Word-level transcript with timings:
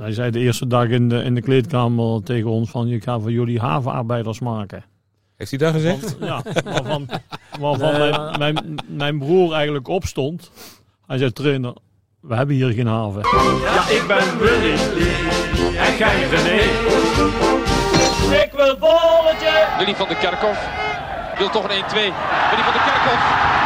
Hij 0.00 0.12
zei 0.12 0.30
de 0.30 0.38
eerste 0.38 0.66
dag 0.66 0.88
in 0.88 1.08
de, 1.08 1.22
in 1.22 1.34
de 1.34 1.42
kleedkamer 1.42 2.22
tegen 2.22 2.50
ons 2.50 2.70
van 2.70 2.88
ik 2.88 3.02
ga 3.02 3.18
voor 3.20 3.30
jullie 3.30 3.60
havenarbeiders 3.60 4.40
maken. 4.40 4.84
Heeft 5.36 5.50
hij 5.50 5.58
dat 5.58 5.72
gezegd? 5.72 6.16
Ja, 6.20 6.42
waarvan, 6.64 7.08
waarvan 7.60 7.98
mijn, 7.98 8.38
mijn, 8.38 8.74
mijn 8.86 9.18
broer 9.18 9.52
eigenlijk 9.52 9.88
opstond. 9.88 10.50
Hij 11.06 11.18
zei 11.18 11.32
trainer, 11.32 11.74
we 12.20 12.34
hebben 12.34 12.54
hier 12.54 12.70
geen 12.72 12.86
haven. 12.86 13.22
Ja, 13.62 13.88
ik 13.88 14.04
ben 14.06 14.38
Willy 14.38 14.74
en 15.76 15.96
jij 15.96 16.28
René. 16.28 16.60
Ik 18.42 18.52
wil 18.56 18.76
bolletje. 18.78 19.66
Willy 19.78 19.94
van 19.94 20.08
de 20.08 20.16
Kerkhof 20.16 20.68
wil 21.38 21.48
toch 21.50 21.64
een 21.64 21.82
1-2. 21.82 21.94
Willy 22.50 22.62
van 22.62 22.72
de 22.72 22.82
Kerkhof. 22.84 23.62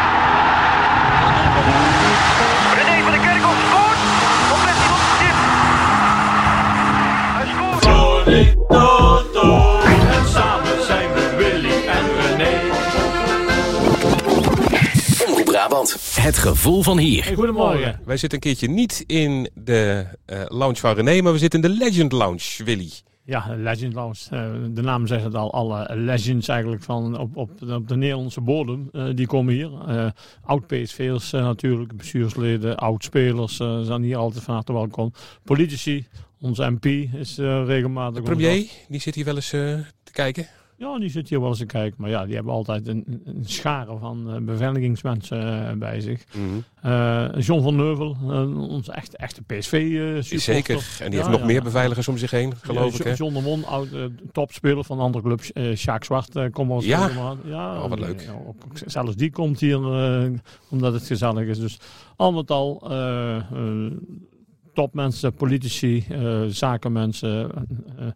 Toto. 8.28 9.78
En 9.80 10.26
samen 10.28 10.84
zijn 10.84 11.12
we 11.12 11.34
Willy 11.36 11.86
en 11.86 12.04
René. 12.20 12.60
Omroep 15.28 15.44
Brabant. 15.44 16.16
Het 16.20 16.36
gevoel 16.38 16.82
van 16.82 16.98
hier. 16.98 17.24
Hey, 17.24 17.34
goedemorgen. 17.34 18.00
Wij 18.04 18.16
zitten 18.16 18.38
een 18.38 18.44
keertje 18.44 18.68
niet 18.68 19.04
in 19.06 19.50
de 19.54 20.06
eh, 20.26 20.40
lounge 20.48 20.76
van 20.76 20.94
René, 20.94 21.22
maar 21.22 21.32
we 21.32 21.38
zitten 21.38 21.62
in 21.62 21.70
de 21.70 21.76
Legend 21.76 22.12
Lounge, 22.12 22.64
Willy. 22.64 22.90
Ja, 23.24 23.44
Legend 23.56 23.94
Lounge. 23.94 24.16
Eh, 24.30 24.50
de 24.70 24.82
naam 24.82 25.06
zegt 25.06 25.24
het 25.24 25.34
al. 25.34 25.52
Alle 25.52 25.86
legends 25.96 26.48
eigenlijk 26.48 26.82
van 26.82 27.18
op, 27.18 27.36
op, 27.36 27.50
op 27.70 27.88
de 27.88 27.96
Nederlandse 27.96 28.40
bodem. 28.40 28.88
eh, 28.92 29.04
die 29.14 29.26
komen 29.26 29.54
hier. 29.54 29.70
Eh 29.86 30.06
Oud-PSV'ers 30.44 31.32
uh, 31.32 31.40
natuurlijk. 31.42 31.96
Bestuursleden, 31.96 32.76
oud-spelers 32.76 33.60
eh, 33.60 33.80
zijn 33.80 34.02
hier 34.02 34.16
altijd 34.16 34.44
van 34.44 34.54
harte 34.54 34.72
welkom. 34.72 35.12
Politici. 35.44 36.06
Onze 36.40 36.70
MP 36.70 36.84
is 37.14 37.38
eh, 37.38 37.64
regelmatig... 37.66 38.16
De 38.16 38.22
premier, 38.30 38.66
die 38.88 39.00
zit 39.00 39.14
hier 39.14 39.24
wel 39.24 39.34
eens 39.34 39.52
eh, 39.52 39.60
te 40.02 40.12
kijken. 40.12 40.46
Ja, 40.76 40.98
die 40.98 41.08
zit 41.10 41.28
hier 41.28 41.40
wel 41.40 41.48
eens 41.48 41.58
te 41.58 41.66
kijken. 41.66 41.94
Maar 42.00 42.10
ja, 42.10 42.24
die 42.26 42.34
hebben 42.34 42.52
altijd 42.52 42.88
een, 42.88 43.22
een 43.24 43.42
schare 43.44 43.98
van 43.98 44.30
eh, 44.34 44.40
beveiligingsmensen 44.40 45.78
bij 45.78 46.00
zich. 46.00 46.24
Eh, 46.82 47.28
John 47.38 47.62
van 47.62 47.76
Neuvel, 47.76 48.16
onze 48.68 48.92
echte, 48.92 49.16
echte 49.16 49.42
PSV-supporter. 49.42 50.40
Zeker. 50.40 50.96
En 51.00 51.10
die 51.10 51.18
heeft 51.18 51.30
nog 51.30 51.44
meer 51.44 51.62
beveiligers 51.62 52.08
om 52.08 52.18
zich 52.18 52.30
heen, 52.30 52.52
geloof 52.62 52.92
ja, 52.92 52.98
ik. 52.98 53.04
Hè? 53.04 53.14
John 53.16 53.34
de 53.34 53.40
Mon, 53.40 53.64
oud 53.64 53.88
uh, 53.92 54.04
topspeler 54.32 54.84
van 54.84 54.98
een 54.98 55.04
andere 55.04 55.24
club. 55.24 55.40
Uh, 55.54 55.76
Sjaak 55.76 56.04
Zwart 56.04 56.36
uh, 56.36 56.44
komt 56.50 56.68
wel 56.68 56.82
Ja? 56.82 57.10
ja 57.44 57.82
Oh, 57.82 57.88
wat 57.88 57.98
die- 57.98 58.06
leuk. 58.06 58.20
ja, 58.20 58.32
ook- 58.32 58.46
ook 58.64 58.78
zelfs 58.86 59.16
die 59.16 59.30
komt 59.30 59.60
hier 59.60 59.78
uh, 60.24 60.30
omdat 60.68 60.92
het 60.92 61.06
gezellig 61.06 61.46
is. 61.46 61.58
Dus 61.58 61.78
al 62.16 62.32
met 62.32 62.50
al 62.50 62.86
uh, 62.90 63.36
uh, 63.54 63.92
topmensen, 64.82 65.34
politici, 65.34 66.06
uh, 66.10 66.44
zakenmensen. 66.48 67.50
Uh, 67.98 68.06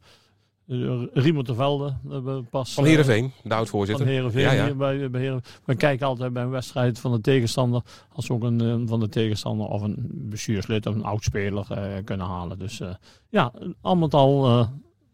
uh, 0.66 1.02
Riemer 1.12 1.44
de 1.44 1.54
Velde 1.54 1.96
hebben 2.08 2.36
we 2.36 2.42
pas. 2.42 2.72
Van 2.74 2.84
eh, 2.84 2.88
Heerenveen, 2.90 3.32
de 3.42 3.54
oud-voorzitter. 3.54 4.04
van 4.04 4.14
Heerenveen. 4.14 4.42
Ja, 4.42 4.52
ja. 4.52 4.64
hier 4.64 4.76
Bij, 4.76 5.10
bij 5.10 5.20
Heeren- 5.20 5.42
We 5.64 5.74
kijken 5.74 6.06
altijd 6.06 6.32
bij 6.32 6.42
een 6.42 6.50
wedstrijd 6.50 6.98
van 6.98 7.12
de 7.12 7.20
tegenstander. 7.20 7.82
Als 8.12 8.26
we 8.26 8.34
ook 8.34 8.42
een 8.42 8.60
eh, 8.60 8.76
van 8.88 9.00
de 9.00 9.08
tegenstander 9.08 9.66
of 9.66 9.82
een 9.82 10.06
bestuurslid 10.12 10.86
of 10.86 10.94
een 10.94 11.04
oudspeler 11.04 11.66
eh 11.70 12.04
kunnen 12.04 12.26
halen. 12.26 12.58
Dus 12.58 12.80
eh, 12.80 12.94
ja, 13.28 13.52
al 13.80 13.96
met 13.96 14.14
al 14.14 14.46
eh, 14.46 14.68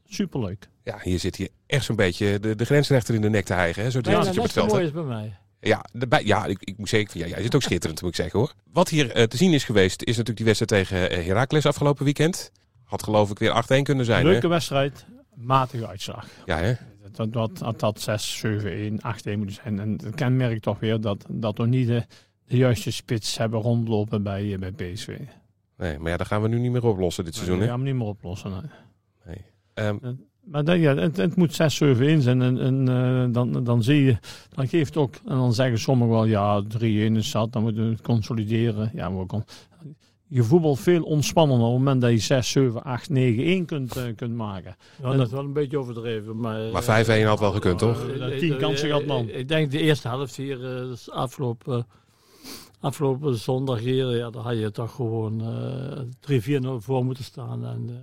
superleuk. 0.08 0.68
Ja, 0.84 0.98
hier 1.02 1.18
zit 1.18 1.36
hier 1.36 1.48
echt 1.66 1.84
zo'n 1.84 1.96
beetje 1.96 2.40
de, 2.40 2.54
de 2.54 2.64
grensrechter 2.64 3.14
in 3.14 3.20
de 3.20 3.30
nek 3.30 3.44
te 3.44 3.52
hijgen, 3.54 3.82
hè? 3.82 3.90
zo 3.90 3.98
Ja, 4.02 4.16
als 4.16 4.26
je 4.30 4.36
op 4.36 4.42
het 4.42 4.52
veld 4.52 4.72
hebt. 4.72 4.84
is 4.84 4.92
bij 4.92 5.02
mij. 5.02 5.36
Ja, 5.60 5.84
de, 5.92 6.20
ja 6.24 6.44
ik, 6.46 6.58
ik 6.60 6.78
moet 6.78 6.88
zeggen, 6.88 7.20
ja, 7.20 7.26
jij 7.26 7.42
zit 7.42 7.54
ook 7.54 7.62
schitterend, 7.62 8.00
moet 8.02 8.10
ik 8.10 8.16
zeggen 8.16 8.38
hoor. 8.38 8.52
Wat 8.72 8.88
hier 8.88 9.10
eh, 9.10 9.22
te 9.24 9.36
zien 9.36 9.52
is 9.52 9.64
geweest, 9.64 10.00
is 10.02 10.16
natuurlijk 10.16 10.36
die 10.36 10.46
wedstrijd 10.46 10.70
tegen 10.70 11.10
eh, 11.10 11.26
Heracles 11.26 11.66
afgelopen 11.66 12.04
weekend. 12.04 12.52
Had 12.84 13.02
geloof 13.02 13.30
ik 13.30 13.38
weer 13.38 13.64
8-1 13.80 13.82
kunnen 13.82 14.04
zijn. 14.04 14.24
Leuke 14.24 14.46
Hè? 14.46 14.48
wedstrijd, 14.48 15.06
matige 15.34 15.86
uitslag. 15.86 16.26
Ja, 16.44 16.58
hè? 16.58 16.74
Dat, 17.12 17.32
dat, 17.32 17.58
dat, 17.58 17.80
dat 17.80 18.00
6, 18.00 18.38
7, 18.38 18.70
1, 18.72 19.00
8, 19.00 19.26
1 19.26 19.38
moeten 19.38 19.56
zijn. 19.62 19.78
En 19.80 19.90
het 20.04 20.14
kenmerkt 20.14 20.62
toch 20.62 20.78
weer 20.78 21.00
dat, 21.00 21.24
dat 21.28 21.58
we 21.58 21.66
niet 21.66 21.86
de, 21.86 22.06
de 22.46 22.56
juiste 22.56 22.90
spits 22.90 23.38
hebben 23.38 23.60
rondlopen 23.60 24.22
bij, 24.22 24.52
eh, 24.52 24.58
bij 24.58 24.72
PSV. 24.72 25.18
Nee, 25.76 25.98
maar 25.98 26.10
ja, 26.10 26.16
dat 26.16 26.26
gaan 26.26 26.42
we 26.42 26.48
nu 26.48 26.58
niet 26.58 26.72
meer 26.72 26.84
oplossen 26.84 27.24
dit 27.24 27.34
seizoen. 27.34 27.58
Dat 27.58 27.68
gaan 27.68 27.78
we 27.78 27.84
niet 27.84 27.94
meer 27.94 28.06
oplossen. 28.06 28.50
nee. 28.50 28.70
Nee. 29.26 29.44
Ehm, 29.74 30.14
Maar 30.50 30.64
dat, 30.64 30.78
ja, 30.78 30.96
het, 30.96 31.16
het 31.16 31.36
moet 31.36 31.54
6, 31.54 31.74
7, 31.76 32.06
1 32.06 32.22
zijn. 32.22 32.42
En, 32.42 32.58
en 32.58 32.88
eh, 32.88 33.32
dan, 33.32 33.64
dan 33.64 33.82
zie 33.82 34.04
je, 34.04 34.16
dan 34.54 34.68
geeft 34.68 34.96
ook, 34.96 35.14
en 35.14 35.36
dan 35.36 35.54
zeggen 35.54 35.78
sommigen 35.78 36.14
wel, 36.14 36.24
ja, 36.24 36.62
3-1 36.62 36.66
is 37.16 37.30
zat, 37.30 37.52
dan 37.52 37.62
moeten 37.62 37.84
we 37.84 37.90
het 37.90 38.00
consolideren. 38.02 38.90
Ja, 38.94 39.08
maar 39.08 39.26
kon, 39.26 39.44
je 40.30 40.42
voetbalt 40.42 40.80
veel 40.80 41.02
ontspannender 41.02 41.66
op 41.66 41.72
het 41.72 41.82
moment 41.82 42.00
dat 42.00 42.10
je 42.10 42.18
6, 42.18 42.50
7, 42.50 42.82
8, 42.84 43.10
9, 43.10 43.44
1 43.44 43.64
kunt, 43.64 43.96
eh, 43.96 44.02
kunt 44.16 44.34
maken. 44.34 44.76
Ja, 45.02 45.12
dat 45.12 45.26
is 45.26 45.32
wel 45.32 45.44
een 45.44 45.52
beetje 45.52 45.78
overdreven. 45.78 46.36
Maar, 46.40 46.70
maar 46.72 46.82
5-1 46.82 47.24
had 47.24 47.40
wel 47.40 47.52
gekund, 47.52 47.78
toch? 47.78 48.08
Eh, 48.08 48.18
dat 48.18 48.30
Eh, 48.30 48.38
tien 48.38 48.56
kansen 48.56 48.88
eh, 48.88 48.94
gehad, 48.94 49.06
man. 49.06 49.28
Ik 49.28 49.48
denk 49.48 49.70
de 49.70 49.80
eerste 49.80 50.08
helft 50.08 50.36
hier, 50.36 50.76
eh, 50.76 50.82
dus 50.82 51.10
afgelopen, 51.10 51.86
afgelopen 52.80 53.34
zondag 53.38 53.78
hier, 53.80 54.16
ja, 54.16 54.30
daar 54.30 54.42
had 54.42 54.58
je 54.58 54.70
toch 54.70 54.94
gewoon 54.94 55.40
eh 55.40 56.00
3-4-0 56.20 56.80
voor 56.80 57.04
moeten 57.04 57.24
staan. 57.24 57.64
En, 57.66 57.84
eh, 57.88 57.94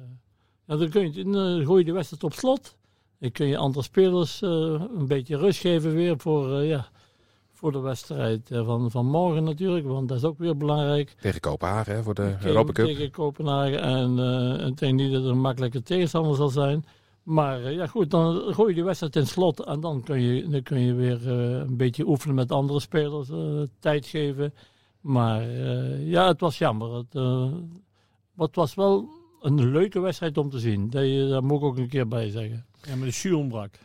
ja, 0.68 0.76
dan, 0.76 0.90
kun 0.90 1.14
je, 1.14 1.24
dan 1.24 1.66
gooi 1.66 1.80
je 1.80 1.86
de 1.86 1.92
wedstrijd 1.92 2.24
op 2.24 2.34
slot. 2.34 2.76
Dan 3.20 3.32
kun 3.32 3.48
je 3.48 3.58
andere 3.58 3.84
spelers 3.84 4.42
eh, 4.42 4.50
een 4.98 5.08
beetje 5.08 5.38
rust 5.38 5.60
geven 5.60 5.94
weer 5.94 6.20
voor, 6.20 6.58
eh, 6.60 6.68
ja, 6.68 6.88
voor 7.54 7.72
de 7.72 7.80
wedstrijd 7.80 8.52
eh, 8.52 8.66
van, 8.66 8.92
van 8.92 9.06
morgen 9.06 9.44
natuurlijk. 9.44 9.86
Want 9.86 10.08
dat 10.08 10.18
is 10.18 10.24
ook 10.24 10.38
weer 10.38 10.58
belangrijk. 10.58 11.16
Tegen 11.22 11.40
Kopenhagen 11.40 11.96
hè, 11.96 12.04
voor 12.04 12.14
de 12.14 12.22
Tegen- 12.22 12.48
Europa 12.48 12.72
Cup. 12.72 12.86
Tegen 12.86 13.12
Kopenhagen. 13.12 13.82
En 13.82 14.20
eh, 14.20 14.68
ik 14.68 14.78
denk 14.78 14.94
niet 14.94 15.12
dat 15.12 15.22
het 15.22 15.32
een 15.32 15.40
makkelijke 15.42 15.82
tegenstander 15.84 16.36
zal 16.36 16.50
zijn. 16.50 16.86
Maar 17.24 17.72
ja, 17.72 17.88
goed, 17.88 18.12
dan 18.12 18.54
gooi 18.54 18.70
je 18.70 18.76
die 18.76 18.84
wedstrijd 18.84 19.16
in 19.16 19.28
slot. 19.28 19.66
En 19.66 19.80
dan 19.80 20.04
kun 20.04 20.22
je, 20.22 20.48
dan 20.50 20.64
kun 20.64 20.80
je 20.80 20.94
weer 20.94 21.28
een 21.30 21.78
beetje 21.78 22.08
oefenen 22.08 22.36
met 22.36 22.52
andere 22.52 22.80
spelers. 22.80 23.30
tijd 23.80 24.06
geven. 24.06 24.54
Maar 25.02 25.50
ja, 26.00 26.28
het 26.28 26.40
was 26.40 26.58
jammer. 26.58 26.94
Het, 26.94 27.14
maar 28.34 28.48
het 28.48 28.56
was 28.56 28.76
wel 28.76 29.10
een 29.46 29.72
leuke 29.72 30.00
wedstrijd 30.00 30.38
om 30.38 30.50
te 30.50 30.60
zien. 30.60 30.90
Dat, 30.90 31.04
je, 31.04 31.28
dat 31.30 31.44
moet 31.44 31.58
ik 31.58 31.64
ook 31.64 31.78
een 31.78 31.90
keer 31.90 32.08
bij 32.08 32.30
zeggen. 32.30 32.66
Ja, 32.82 32.96
maar 32.96 33.08
de 33.08 33.14
jus 33.22 33.32
ontbrak. 33.34 33.80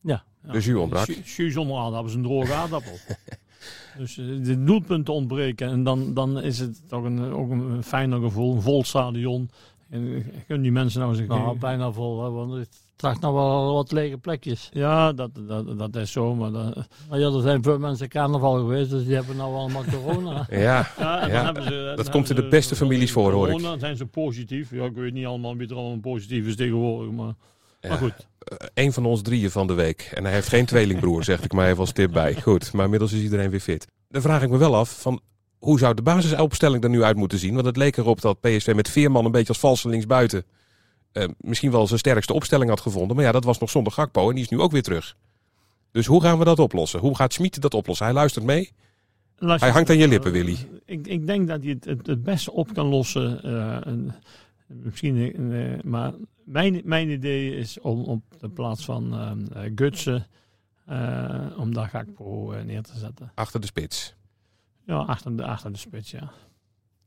Ja. 0.00 0.24
De 0.42 0.60
jus 0.60 0.74
ontbrak. 0.76 1.06
Jus 1.06 1.52
zonder 1.52 1.76
aardappel 1.76 2.08
is 2.08 2.14
een 2.14 2.22
droge 2.22 2.52
aardappel. 2.54 2.92
dus 3.98 4.18
eh, 4.18 4.24
de 4.42 4.64
doelpunten 4.64 5.14
ontbreken. 5.14 5.68
En 5.68 5.82
dan, 5.84 6.14
dan 6.14 6.40
is 6.42 6.58
het 6.58 6.88
toch 6.88 7.04
een, 7.04 7.32
ook 7.32 7.50
een 7.50 7.82
fijner 7.82 8.20
gevoel. 8.20 8.54
Een 8.54 8.62
vol 8.62 8.84
stadion. 8.84 9.50
En 9.90 10.14
eh, 10.16 10.24
kunnen 10.46 10.62
die 10.62 10.72
mensen 10.72 11.00
nou 11.00 11.12
eens 11.12 11.20
een 11.20 11.26
Nou, 11.28 11.50
keer- 11.50 11.58
bijna 11.58 11.92
vol. 11.92 12.24
Hè, 12.24 12.30
want 12.30 12.52
het 12.52 12.80
tracht 12.96 13.20
nog 13.20 13.32
wel 13.32 13.74
wat 13.74 13.92
lege 13.92 14.18
plekjes. 14.18 14.68
Ja, 14.72 15.12
dat, 15.12 15.30
dat, 15.48 15.78
dat 15.78 15.96
is 15.96 16.12
zo. 16.12 16.34
Maar 16.34 16.50
dat, 16.52 16.74
Maar 17.10 17.18
ja, 17.18 17.26
er 17.26 17.40
zijn 17.42 17.62
veel 17.62 17.78
mensen 17.78 18.08
carnaval 18.08 18.54
geweest. 18.58 18.90
Dus 18.90 19.04
die 19.04 19.14
hebben 19.14 19.36
nou 19.36 19.54
allemaal 19.54 19.84
corona. 19.90 20.46
Ja, 20.50 20.88
Ja, 20.98 21.54
ze, 21.62 21.70
dan 21.86 21.96
dat 21.96 22.10
komt 22.10 22.30
in 22.30 22.36
de 22.36 22.42
ze- 22.42 22.48
beste 22.48 22.76
families 22.76 23.12
voor, 23.12 23.32
hoor 23.32 23.46
ik. 23.46 23.52
corona, 23.52 23.70
Dan 23.70 23.78
zijn 23.80 23.96
ze 23.96 24.06
positief. 24.06 24.70
Ja, 24.70 24.84
ik 24.84 24.94
weet 24.94 25.12
niet 25.12 25.26
allemaal 25.26 25.56
wie 25.56 25.68
er 25.68 25.76
allemaal 25.76 26.00
positief 26.00 26.46
is 26.46 26.56
tegenwoordig. 26.56 27.12
Maar, 27.12 27.34
Ja. 27.80 27.88
maar 27.88 27.98
goed. 27.98 28.26
Eén 28.74 28.92
van 28.92 29.04
ons 29.06 29.22
drieën 29.22 29.50
van 29.50 29.66
de 29.66 29.74
week. 29.74 30.10
En 30.14 30.24
hij 30.24 30.32
heeft 30.32 30.48
geen 30.48 30.66
tweelingbroer, 30.66 31.24
zeg 31.24 31.42
ik 31.42 31.52
maar 31.52 31.66
even 31.66 31.78
als 31.80 31.92
tip 31.92 32.12
bij. 32.12 32.40
Goed, 32.42 32.72
maar 32.72 32.84
inmiddels 32.84 33.12
is 33.12 33.22
iedereen 33.22 33.50
weer 33.50 33.60
fit. 33.60 33.86
Dan 34.08 34.22
vraag 34.22 34.42
ik 34.42 34.50
me 34.50 34.56
wel 34.56 34.76
af, 34.76 35.00
van, 35.00 35.20
hoe 35.58 35.78
zou 35.78 35.94
de 35.94 36.02
basisopstelling 36.02 36.84
er 36.84 36.90
nu 36.90 37.02
uit 37.02 37.16
moeten 37.16 37.38
zien? 37.38 37.54
Want 37.54 37.66
het 37.66 37.76
leek 37.76 37.96
erop 37.96 38.20
dat 38.20 38.40
PSV 38.40 38.72
met 38.74 38.90
Veerman 38.90 39.24
een 39.24 39.30
beetje 39.30 39.48
als 39.48 39.58
valse 39.58 39.88
linksbuiten... 39.88 40.38
eh, 40.38 40.44
misschien 41.40 41.70
wel 41.70 41.86
zijn 41.86 41.98
sterkste 41.98 42.32
opstelling 42.32 42.70
had 42.70 42.80
gevonden. 42.80 43.16
Maar 43.16 43.24
ja, 43.24 43.32
dat 43.32 43.44
was 43.44 43.58
nog 43.58 43.70
zonder 43.70 43.92
Gakpo 43.92 44.28
en 44.28 44.34
die 44.34 44.44
is 44.44 44.50
nu 44.50 44.60
ook 44.60 44.72
weer 44.72 44.82
terug. 44.82 45.16
Dus 45.90 46.06
hoe 46.06 46.20
gaan 46.22 46.38
we 46.38 46.44
dat 46.44 46.58
oplossen? 46.58 47.00
Hoe 47.00 47.16
gaat 47.16 47.32
Schmid 47.32 47.60
dat 47.60 47.74
oplossen? 47.74 48.06
Hij 48.06 48.14
luistert 48.14 48.44
mee. 48.44 48.72
Luister, 49.38 49.66
Hij 49.66 49.76
hangt 49.76 49.90
aan 49.90 49.98
je 49.98 50.08
lippen, 50.08 50.32
eh, 50.34 50.42
Willy. 50.42 50.56
Ik, 50.84 51.06
ik 51.06 51.26
denk 51.26 51.48
dat 51.48 51.62
hij 51.62 51.70
het, 51.70 51.84
het, 51.84 52.06
het 52.06 52.22
beste 52.22 52.52
op 52.52 52.74
kan 52.74 52.86
lossen. 52.86 53.42
eh, 53.42 53.86
en 53.86 54.14
misschien, 54.66 55.52
eh, 55.52 55.82
maar 55.82 56.12
mijn, 56.44 56.80
mijn 56.84 57.10
idee 57.10 57.56
is 57.56 57.80
om 57.80 58.02
op 58.04 58.22
de 58.40 58.48
plaats 58.48 58.84
van 58.84 59.12
eh, 59.14 59.64
eh, 59.64 59.72
Gutsen, 59.74 60.26
eh, 60.86 61.46
om 61.56 61.74
daar 61.74 61.88
Gakpo 61.88 62.52
eh, 62.52 62.64
neer 62.64 62.82
te 62.82 62.98
zetten. 62.98 63.32
Achter 63.34 63.60
de 63.60 63.66
spits. 63.66 64.14
Ja, 64.86 64.96
achter 64.96 65.36
de, 65.36 65.44
achter 65.44 65.72
de 65.72 65.78
spits, 65.78 66.10
ja. 66.10 66.30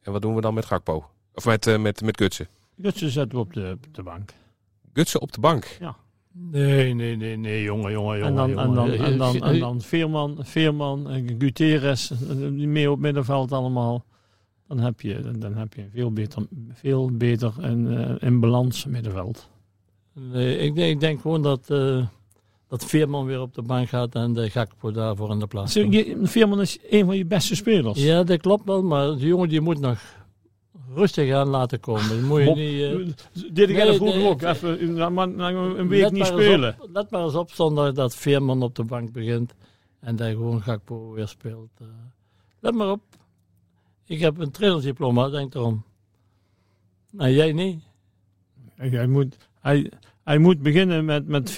En 0.02 0.12
wat 0.12 0.22
doen 0.22 0.36
we 0.36 0.42
dan 0.42 0.54
met 0.54 0.66
Gakpo? 0.66 1.10
Of 1.34 1.46
met, 1.46 1.68
eh, 1.68 1.78
met, 1.80 2.02
met 2.02 2.18
Gutsen? 2.18 2.48
Gutsen 2.82 3.10
zetten 3.10 3.38
we 3.38 3.44
op 3.44 3.54
de, 3.54 3.78
op 3.88 3.94
de 3.96 4.04
bank. 4.04 4.34
Gutsen 4.94 5.22
op 5.22 5.32
de 5.32 5.40
bank. 5.40 5.78
Nee, 6.32 6.94
nee, 6.94 7.16
nee, 7.16 7.38
nee, 7.38 7.64
jongen, 7.64 7.92
jongen, 7.92 8.18
jongen. 8.18 8.30
En 8.30 8.36
dan, 8.36 8.50
en 8.50 8.74
dan, 8.74 8.92
en 8.92 9.18
dan, 9.18 9.42
en 9.42 9.60
dan 9.60 9.82
Veerman, 9.82 10.38
Veerman 10.40 11.10
eh, 11.10 11.24
Gutierrez, 11.38 12.12
eh, 12.12 12.18
die 12.38 12.68
mee 12.68 12.92
op 12.92 13.00
middenveld 13.00 13.52
allemaal. 13.52 14.06
Dan 14.68 14.80
heb 14.80 15.02
je, 15.02 15.32
dan 15.38 15.54
heb 15.54 15.74
je 15.74 15.82
een 15.82 15.90
veel 15.94 16.12
beter, 16.12 16.48
veel 16.74 17.12
beter 17.12 17.54
en 17.62 18.08
eh, 18.08 18.28
in 18.28 18.40
balans 18.40 18.86
middenveld. 18.86 19.50
Nee, 20.14 20.58
ik, 20.58 20.76
denk, 20.76 20.92
ik 20.92 21.00
denk 21.00 21.22
gewoon 21.22 21.42
dat, 21.42 21.70
eh, 21.70 22.06
dat 22.68 22.86
Veerman 22.86 23.26
weer 23.26 23.42
op 23.42 23.54
de 23.54 23.62
bank 23.62 23.90
gaat 23.90 24.16
en 24.16 24.34
de 24.34 24.50
Gakpo 24.50 24.92
daarvoor 24.92 25.32
in 25.32 25.40
de 25.40 25.48
plaats 25.48 25.74
komt. 25.74 26.30
Veerman 26.30 26.62
is 26.62 26.78
een 26.90 27.06
van 27.06 27.18
je 27.18 27.26
beste 27.26 27.56
spelers. 27.56 28.04
Ja, 28.04 28.24
dat 28.24 28.42
klopt 28.42 28.66
wel, 28.66 28.84
maar 28.84 29.16
die 29.16 29.28
jongen 29.28 29.50
die 29.50 29.62
moet 29.62 29.80
nog 29.80 30.02
rustig 30.94 31.34
aan 31.34 31.48
laten 31.48 31.80
komen. 31.80 32.24
Moet 32.26 32.40
je 32.40 32.46
Bob, 32.46 32.56
niet... 32.56 33.28
eh, 33.34 33.54
Dit 33.54 33.70
ik 33.70 33.76
nee, 33.76 33.94
vroeger 33.94 34.28
ook. 34.28 34.42
Even 34.42 35.14
maar, 35.14 35.28
een 35.28 35.88
week 35.88 36.12
niet 36.12 36.26
spelen. 36.26 36.76
Op, 36.80 36.90
let 36.94 37.10
maar 37.10 37.24
eens 37.24 37.36
op 37.36 37.52
zondag 37.52 37.94
dat 37.94 38.16
Veerman 38.16 38.64
op 38.64 38.76
de 38.76 38.84
bank 38.84 39.12
begint. 39.12 39.54
En 40.00 40.16
dat 40.16 40.28
gewoon 40.28 40.62
Gakpo 40.62 41.12
weer 41.12 41.28
speelt. 41.28 41.70
eh. 41.80 41.86
let 42.60 42.74
maar 42.74 42.92
op. 42.92 43.02
Ik 44.06 44.20
heb 44.20 44.38
een 44.40 44.52
trainersdiploma, 44.52 45.30
denk 45.30 45.54
erom. 45.56 45.84
Nou, 47.12 47.30
jij 47.32 47.52
niet? 47.52 47.84
Hij 48.76 49.08
moet, 49.08 49.36
hij, 49.60 49.92
hij 50.24 50.38
moet 50.38 50.62
beginnen 50.62 51.06
met, 51.06 51.28
met 51.28 51.52
4-4-2, 51.52 51.54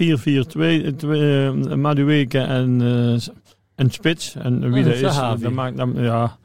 uh, 1.05 1.51
Madueke 1.75 2.39
en, 2.39 2.81
eh, 2.81 3.27
en 3.75 3.89
Spits. 3.89 4.35
En 4.35 4.71
wie 4.71 4.83
En 4.83 4.89
dat 4.89 4.93
is, 5.37 5.41
dat 5.41 5.51
maakt 5.51 5.77
dan, 5.77 5.93
ja. 5.95 6.39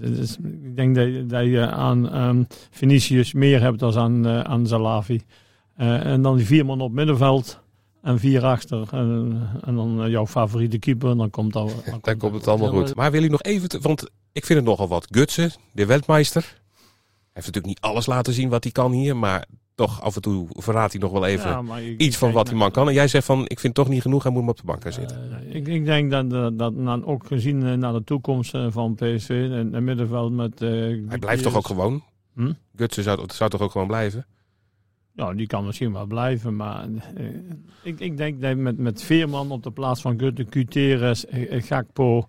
Is- 0.00 0.36
ik 0.62 0.76
denk 0.76 0.94
dat, 0.94 1.28
dat 1.28 1.44
je 1.44 1.70
aan 1.70 2.46
Vinicius 2.70 3.32
meer 3.32 3.60
hebt 3.60 3.78
dan 3.78 3.96
aan, 3.96 4.26
eh, 4.26 4.40
aan 4.40 4.66
Zalavi. 4.66 5.20
Eh, 5.76 6.06
en 6.06 6.22
dan 6.22 6.36
die 6.36 6.46
vier 6.46 6.64
man 6.66 6.80
op 6.80 6.92
middenveld 6.92 7.60
en 8.02 8.18
vier 8.18 8.44
achter. 8.44 8.88
En, 8.90 9.42
en 9.64 9.74
dan 9.74 10.02
eh, 10.02 10.10
jouw 10.10 10.26
favoriete 10.26 10.78
keeper. 10.78 11.16
Dan 11.16 11.30
komt 11.30 11.52
dat, 11.52 11.68
dan 11.86 11.98
Dan 12.02 12.16
komt 12.16 12.34
het 12.34 12.48
allemaal 12.48 12.70
goed. 12.70 12.94
Maar 12.94 13.10
wil 13.10 13.22
je 13.22 13.30
nog 13.30 13.42
even... 13.42 13.82
want 13.82 14.10
ik 14.32 14.44
vind 14.44 14.58
het 14.58 14.68
nogal 14.68 14.88
wat. 14.88 15.06
Gutsen, 15.10 15.50
de 15.72 15.86
Weltmeister. 15.86 16.42
Hij 16.42 17.42
heeft 17.42 17.46
natuurlijk 17.46 17.66
niet 17.66 17.80
alles 17.80 18.06
laten 18.06 18.32
zien 18.32 18.48
wat 18.48 18.62
hij 18.62 18.72
kan 18.72 18.92
hier. 18.92 19.16
Maar 19.16 19.46
toch 19.74 20.02
af 20.02 20.16
en 20.16 20.22
toe 20.22 20.46
verraadt 20.50 20.92
hij 20.92 21.00
nog 21.00 21.12
wel 21.12 21.26
even 21.26 21.50
Ja, 21.50 21.62
maar 21.62 21.82
ik- 21.82 22.00
iets 22.00 22.16
van 22.16 22.32
wat 22.32 22.46
die 22.46 22.56
man 22.56 22.70
kan. 22.70 22.88
En 22.88 22.94
jij 22.94 23.08
zegt 23.08 23.26
van, 23.26 23.44
ik 23.46 23.60
vind 23.60 23.74
toch 23.74 23.88
niet 23.88 24.02
genoeg. 24.02 24.22
Hij 24.22 24.32
moet 24.32 24.40
maar 24.40 24.50
op 24.50 24.56
de 24.56 24.64
bank 24.64 24.82
gaan 24.82 24.92
zitten. 24.92 25.40
Eh, 25.48 25.54
ik, 25.54 25.68
ik 25.68 25.84
denk 25.84 26.10
dat, 26.10 26.32
eh, 26.32 26.48
dat 26.52 26.74
nou, 26.74 27.04
ook 27.04 27.26
gezien 27.26 27.62
eh, 27.66 27.72
naar 27.72 27.92
de 27.92 28.04
toekomst 28.04 28.56
van 28.68 28.94
PSV 28.94 29.48
en 29.72 29.84
middenveld 29.84 30.32
met... 30.32 30.58
hij 30.60 31.18
blijft 31.20 31.42
toch 31.42 31.56
ook 31.56 31.66
gewoon? 31.66 32.02
Hm? 32.34 32.52
Gutsen 32.76 33.02
zou, 33.02 33.20
zou 33.32 33.50
toch 33.50 33.60
ook 33.60 33.70
gewoon 33.70 33.86
blijven? 33.86 34.26
Ja, 35.12 35.32
die 35.34 35.46
kan 35.46 35.64
misschien 35.64 35.92
wel 35.92 36.06
blijven, 36.06 36.56
maar 36.56 36.86
ik, 37.82 38.00
ik 38.00 38.16
denk 38.16 38.40
dat 38.40 38.56
met, 38.56 38.78
met 38.78 39.02
Veerman 39.02 39.50
op 39.50 39.62
de 39.62 39.70
plaats 39.70 40.00
van 40.00 40.18
Gutte, 40.18 40.44
Cuteres, 40.44 41.24
Gakpo 41.50 42.28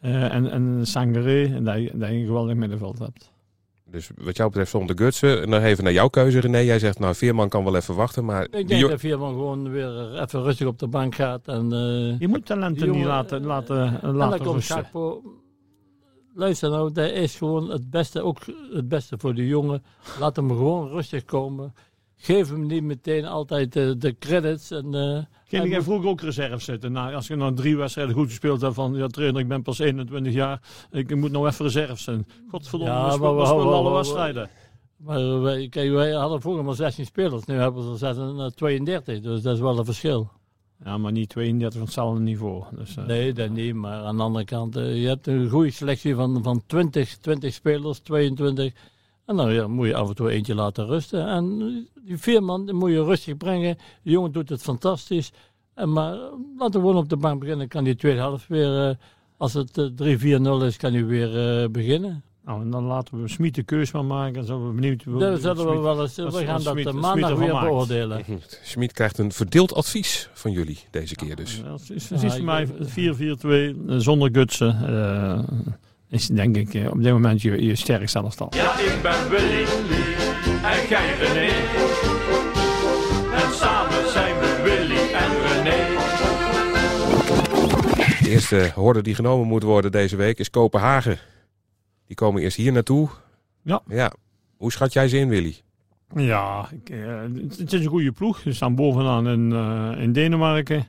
en, 0.00 0.50
en 0.50 0.86
Sangaré, 0.86 1.44
en 1.54 1.64
dat, 1.64 1.76
je- 1.76 1.92
dat 1.94 2.08
je 2.08 2.14
een 2.14 2.26
geweldig 2.26 2.54
middenveld 2.56 2.98
hebt. 2.98 3.32
Dus 3.90 4.10
wat 4.16 4.36
jou 4.36 4.48
betreft 4.48 4.70
zonder 4.70 4.96
Gutsen. 4.98 5.42
En 5.42 5.50
dan 5.50 5.62
even 5.62 5.84
naar 5.84 5.92
jouw 5.92 6.08
keuze 6.08 6.38
René. 6.40 6.58
Jij 6.58 6.78
zegt 6.78 6.98
nou 6.98 7.14
Veerman 7.14 7.48
kan 7.48 7.64
wel 7.64 7.76
even 7.76 7.94
wachten. 7.94 8.24
Maar 8.24 8.44
Ik 8.50 8.68
denk 8.68 8.88
dat 8.88 9.00
Veerman 9.00 9.32
gewoon 9.32 9.70
weer 9.70 10.20
even 10.20 10.42
rustig 10.42 10.66
op 10.66 10.78
de 10.78 10.88
bank 10.88 11.14
gaat. 11.14 11.48
En, 11.48 11.72
eh, 11.72 12.18
Je 12.18 12.28
moet 12.28 12.46
talenten 12.46 12.86
jongen, 12.86 12.98
niet 12.98 13.08
laten, 13.08 13.46
laten, 13.46 13.86
en 13.86 14.00
dan 14.00 14.16
laten 14.16 14.44
komt 14.44 14.54
rusten. 14.54 14.86
Luister 16.34 16.70
nou, 16.70 16.92
dat 16.92 17.10
is 17.10 17.36
gewoon 17.36 17.70
het 17.70 17.90
beste, 17.90 18.22
ook 18.22 18.38
het 18.72 18.88
beste 18.88 19.18
voor 19.18 19.34
de 19.34 19.46
jongen. 19.46 19.82
Laat 20.20 20.36
hem 20.36 20.48
gewoon 20.48 20.88
rustig 20.88 21.24
komen. 21.24 21.74
Geef 22.20 22.48
hem 22.48 22.66
niet 22.66 22.82
meteen 22.82 23.24
altijd 23.26 23.76
eh, 23.76 23.90
de 23.98 24.16
credits. 24.18 24.70
En, 24.70 24.94
eh, 24.94 25.18
Ging 25.44 25.74
moet- 25.74 25.82
vroeger 25.84 26.08
ook 26.08 26.20
reserve 26.20 26.58
zitten. 26.64 26.92
Nou, 26.92 27.14
als 27.14 27.26
je 27.26 27.36
nou 27.36 27.54
drie 27.54 27.76
wedstrijden 27.76 28.14
goed 28.14 28.28
gespeeld 28.28 28.60
hebt 28.60 28.74
van, 28.74 28.94
ja 28.94 29.06
trainer, 29.06 29.40
ik 29.40 29.48
ben 29.48 29.62
pas 29.62 29.78
21 29.78 30.32
jaar, 30.32 30.60
ik 30.90 31.16
moet 31.16 31.30
nou 31.32 31.46
even 31.48 31.64
reserve 31.64 31.96
zijn. 31.96 32.26
Godverdomme, 32.50 32.94
Ja, 32.94 33.06
we 33.06 33.12
spelen 33.12 33.46
alle 33.72 33.88
we- 33.88 33.94
wedstrijden. 33.96 34.48
Maar 34.96 35.40
wij, 35.40 35.68
kijk, 35.68 35.90
wij 35.90 36.10
hadden 36.12 36.40
vroeger 36.40 36.64
maar 36.64 36.74
16 36.74 37.04
spelers. 37.06 37.44
Nu 37.44 37.54
hebben 37.54 37.84
we 37.84 37.90
er 37.92 37.98
36, 37.98 38.54
32. 38.54 39.20
Dus 39.20 39.42
dat 39.42 39.54
is 39.54 39.60
wel 39.60 39.78
een 39.78 39.84
verschil. 39.84 40.30
Ja, 40.84 40.98
maar 40.98 41.12
niet 41.12 41.28
32 41.28 41.72
van 41.78 41.82
hetzelfde 41.86 42.20
niveau. 42.20 42.64
Dus, 42.76 42.96
eh, 42.96 43.04
Nee, 43.06 43.32
dat 43.32 43.50
niet. 43.50 43.74
Maar 43.74 44.02
aan 44.02 44.16
de 44.16 44.22
andere 44.22 44.44
kant, 44.44 44.76
eh, 44.76 45.02
je 45.02 45.08
hebt 45.08 45.26
een 45.26 45.48
goede 45.48 45.70
selectie 45.70 46.14
van, 46.14 46.42
van 46.42 46.62
20, 46.66 47.16
20 47.16 47.52
spelers, 47.54 47.98
22. 47.98 48.72
En 49.28 49.36
dan 49.36 49.52
ja, 49.52 49.66
moet 49.66 49.86
je 49.86 49.94
af 49.94 50.08
en 50.08 50.14
toe 50.14 50.30
eentje 50.30 50.54
laten 50.54 50.86
rusten. 50.86 51.26
En 51.26 51.58
eh, 51.60 52.02
die 52.06 52.18
Veerman 52.18 52.64
die 52.64 52.74
moet 52.74 52.90
je 52.90 53.04
rustig 53.04 53.36
brengen. 53.36 53.76
De 54.02 54.10
jongen 54.10 54.32
doet 54.32 54.48
het 54.48 54.62
fantastisch. 54.62 55.32
En 55.74 55.92
maar 55.92 56.12
eh, 56.12 56.18
laten 56.58 56.80
we 56.80 56.86
gewoon 56.86 56.96
op 56.96 57.08
de 57.08 57.16
bank 57.16 57.40
beginnen. 57.40 57.68
Kan 57.68 57.84
die 57.84 57.96
tweede 57.96 58.18
helft 58.18 58.48
weer, 58.48 58.88
eh, 58.88 58.94
als 59.36 59.52
het 59.54 59.78
eh, 59.78 59.84
3-4-0 60.62 60.64
is, 60.64 60.76
kan 60.76 60.92
hij 60.92 61.04
weer 61.06 61.60
eh, 61.62 61.68
beginnen. 61.68 62.22
Nou, 62.44 62.60
en 62.62 62.70
dan 62.70 62.84
laten 62.84 63.22
we 63.22 63.28
Smit 63.28 63.54
de 63.54 63.62
keus 63.62 63.90
van 63.90 64.06
maken. 64.06 64.34
Dan 64.34 64.44
zijn 64.44 64.66
we 64.66 64.72
benieuwd. 64.72 65.02
hoe- 65.02 65.18
Daar 65.18 65.30
hoe 65.30 65.40
zullen 65.40 65.56
we 65.56 65.62
Smit- 65.72 65.82
wel 65.82 66.00
eens, 66.02 66.16
we 66.16 66.44
gaan 66.44 66.62
dat 66.62 66.72
Smit- 66.72 66.86
eh, 66.86 66.90
Smit 66.92 67.02
maandag 67.02 67.34
weer 67.38 67.52
maakt. 67.52 67.66
beoordelen. 67.66 68.24
Schmid 68.62 68.92
krijgt 68.92 69.18
een 69.18 69.32
verdeeld 69.32 69.74
advies 69.74 70.30
van 70.32 70.50
jullie 70.50 70.78
deze 70.90 71.14
keer 71.14 71.36
dus. 71.36 71.56
Ja, 71.64 71.72
het 71.72 72.22
is 72.22 72.40
mij 72.40 72.66
4-4-2 72.66 73.76
eh, 73.88 73.96
zonder 73.98 74.28
gutsen. 74.32 74.76
Is 76.10 76.26
denk 76.26 76.56
ik 76.56 76.74
eh, 76.74 76.90
op 76.90 77.02
dit 77.02 77.12
moment 77.12 77.42
je, 77.42 77.62
je 77.64 77.74
sterkste 77.74 78.18
elftal. 78.18 78.48
Ja, 78.50 78.78
ik 78.78 79.02
ben 79.02 79.28
Willy 79.30 79.64
en 80.62 80.88
jij 80.88 81.14
René. 81.18 81.52
En 83.34 83.52
samen 83.54 84.10
zijn 84.10 84.38
we 84.38 84.60
Willy 84.62 85.12
en 85.12 85.30
René. 85.46 85.96
De 88.22 88.30
eerste 88.30 88.70
horde 88.74 89.02
die 89.02 89.14
genomen 89.14 89.46
moet 89.46 89.62
worden 89.62 89.92
deze 89.92 90.16
week 90.16 90.38
is 90.38 90.50
Kopenhagen. 90.50 91.18
Die 92.06 92.16
komen 92.16 92.42
eerst 92.42 92.56
hier 92.56 92.72
naartoe. 92.72 93.08
Ja. 93.62 93.82
Ja. 93.88 94.12
Hoe 94.56 94.72
schat 94.72 94.92
jij 94.92 95.08
ze 95.08 95.16
in, 95.16 95.28
Willy? 95.28 95.56
Ja, 96.14 96.68
ik, 96.72 96.90
eh, 96.90 97.20
het, 97.20 97.58
het 97.58 97.72
is 97.72 97.84
een 97.84 97.90
goede 97.90 98.12
ploeg. 98.12 98.38
Ze 98.38 98.52
staan 98.52 98.74
bovenaan 98.74 99.28
in, 99.28 99.52
eh, 99.52 100.02
in 100.02 100.12
Denemarken. 100.12 100.88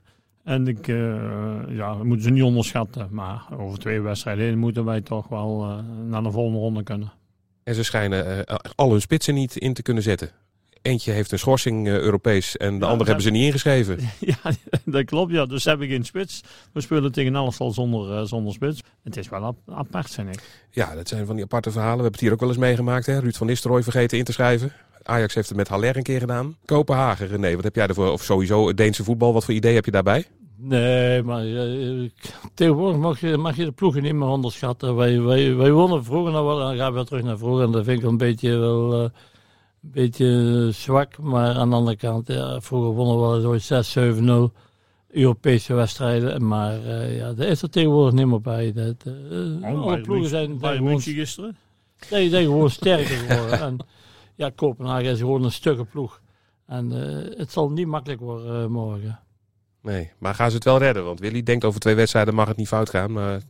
En 0.50 0.68
ik, 0.68 0.88
eh, 0.88 0.96
ja, 1.70 1.98
we 1.98 2.04
moeten 2.04 2.26
ze 2.26 2.30
niet 2.30 2.44
onderschatten. 2.44 3.08
Maar 3.12 3.42
over 3.58 3.80
twee 3.80 4.02
wedstrijden 4.02 4.58
moeten 4.58 4.86
wij 4.86 5.02
toch 5.02 5.28
wel 5.28 5.64
eh, 5.64 5.78
naar 6.08 6.24
de 6.24 6.32
volgende 6.32 6.60
ronde 6.60 6.84
kunnen. 6.84 7.12
En 7.64 7.76
ze 7.76 7.84
schijnen 7.84 8.48
eh, 8.48 8.56
al 8.76 8.92
hun 8.92 9.02
spitsen 9.02 9.34
niet 9.34 9.58
in 9.58 9.74
te 9.74 9.82
kunnen 9.82 10.04
zetten. 10.04 10.30
Eentje 10.82 11.12
heeft 11.12 11.32
een 11.32 11.40
schorsing 11.40 11.88
Europees 11.88 12.58
en 12.58 12.80
de 12.80 12.86
andere 12.86 13.06
hebben 13.06 13.24
ze 13.24 13.30
niet 13.30 13.46
ingeschreven. 13.46 14.00
ja, 14.20 14.38
dat 14.86 15.06
klopt. 15.06 15.32
Ja. 15.32 15.46
Dus 15.46 15.64
hebben 15.64 15.88
we 15.88 15.94
geen 15.94 16.06
spits. 16.06 16.44
We 16.74 16.82
spelen 16.82 17.12
tegen 17.12 17.36
elftal 17.36 17.72
zonder, 17.72 18.28
zonder 18.28 18.54
spits. 18.54 18.82
Het 19.04 19.18
is 19.18 19.30
wel 19.30 19.44
ap- 19.44 19.72
apart, 19.72 20.12
vind 20.12 20.36
ik. 20.36 20.66
Ja, 20.72 20.96
dat 20.96 21.08
zijn 21.08 21.26
van 21.26 21.36
die 21.36 21.44
aparte 21.44 21.72
verhalen. 21.72 21.98
We 21.98 22.04
hebben 22.04 22.20
het 22.20 22.30
hier 22.30 22.34
ook 22.34 22.40
wel 22.40 22.50
eens 22.50 22.58
meegemaakt. 22.58 23.06
Hè? 23.06 23.20
Ruud 23.20 23.36
van 23.36 23.48
Nistelrooy 23.48 23.84
vergeten 23.84 24.18
in 24.18 24.24
te 24.24 24.32
schrijven. 24.32 24.72
Ajax 25.04 25.34
heeft 25.34 25.48
het 25.48 25.58
met 25.58 25.68
Haller 25.68 25.98
een 25.98 26.04
keer 26.04 26.20
gedaan. 26.20 26.58
Kopenhagen, 26.66 27.28
René, 27.28 27.56
wat 27.56 27.64
heb 27.64 27.76
jij 27.76 27.88
ervoor? 27.88 28.12
Of 28.12 28.24
sowieso 28.24 28.68
het 28.68 28.78
Deense 28.78 29.04
voetbal, 29.04 29.34
wat 29.34 29.46
voor 29.46 29.54
idee 29.54 29.76
heb 29.76 29.86
je 29.86 29.92
daarbij? 29.92 30.26
Nee, 30.62 31.24
maar 31.24 31.46
eh, 31.46 32.10
tegenwoordig 32.54 33.00
mag 33.02 33.20
je, 33.20 33.38
mag 33.38 33.56
je 33.56 33.66
de 33.66 33.72
ploegen 33.72 34.04
niet 34.04 34.14
meer 34.14 34.28
onderschatten. 34.28 34.96
Wij, 34.96 35.22
wij, 35.22 35.56
wij 35.56 35.72
wonnen 35.72 36.04
vroeger 36.04 36.32
nog 36.32 36.44
wel, 36.44 36.60
en 36.60 36.68
dan 36.68 36.78
gaan 36.78 36.94
we 36.94 37.06
terug 37.06 37.24
naar 37.24 37.38
vroeger. 37.38 37.66
En 37.66 37.72
dat 37.72 37.84
vind 37.84 38.00
ik 38.00 38.08
een 38.08 38.18
beetje, 38.18 38.58
wel, 38.58 38.94
eh, 38.94 39.00
een 39.02 39.12
beetje 39.82 40.70
zwak. 40.72 41.18
Maar 41.18 41.56
aan 41.56 41.70
de 41.70 41.76
andere 41.76 41.98
kant, 41.98 42.28
ja, 42.28 42.62
vroeger 42.62 42.92
wonnen 42.92 43.16
we 43.16 43.22
wel 43.22 43.52
ooit 43.52 43.64
6-7-0 43.64 44.54
Europese 45.08 45.74
wedstrijden. 45.74 46.48
Maar 46.48 46.84
eh, 46.86 47.18
ja, 47.18 47.34
dat 47.34 47.46
is 47.48 47.62
er 47.62 47.70
tegenwoordig 47.70 48.14
niet 48.14 48.28
meer 48.28 48.42
bij. 48.42 48.74
Dat, 48.74 48.96
eh, 49.06 49.74
alle 49.74 50.02
ploegen 50.02 50.30
zijn, 50.30 50.60
gewoon, 50.60 51.02
gisteren. 51.02 51.58
zijn, 52.00 52.30
zijn 52.30 52.46
gewoon 52.46 52.70
sterker 52.70 53.16
geworden. 53.16 53.60
en 53.60 53.78
ja, 54.36 54.50
Kopenhagen 54.56 55.12
is 55.12 55.20
gewoon 55.20 55.44
een 55.44 55.52
stukke 55.52 55.86
ploeg. 55.86 56.22
En 56.70 56.92
eh, 56.92 57.38
het 57.38 57.52
zal 57.52 57.70
niet 57.70 57.88
makkelijk 57.88 58.22
worden 58.22 58.64
eh, 58.64 58.70
morgen. 58.70 59.20
Nee, 59.82 60.12
maar 60.18 60.36
gaan 60.36 60.50
ze 60.50 60.56
het 60.56 60.66
wel 60.66 60.78
redden? 60.78 61.06
Want 61.06 61.20
Willy 61.20 61.44
denkt 61.44 61.66
over 61.66 61.80
twee 61.80 61.96
wedstrijden 61.96 62.34
mag 62.34 62.48
het 62.48 62.58
niet 62.58 62.68
fout 62.68 62.90
gaan. 62.90 63.12
Maar 63.12 63.42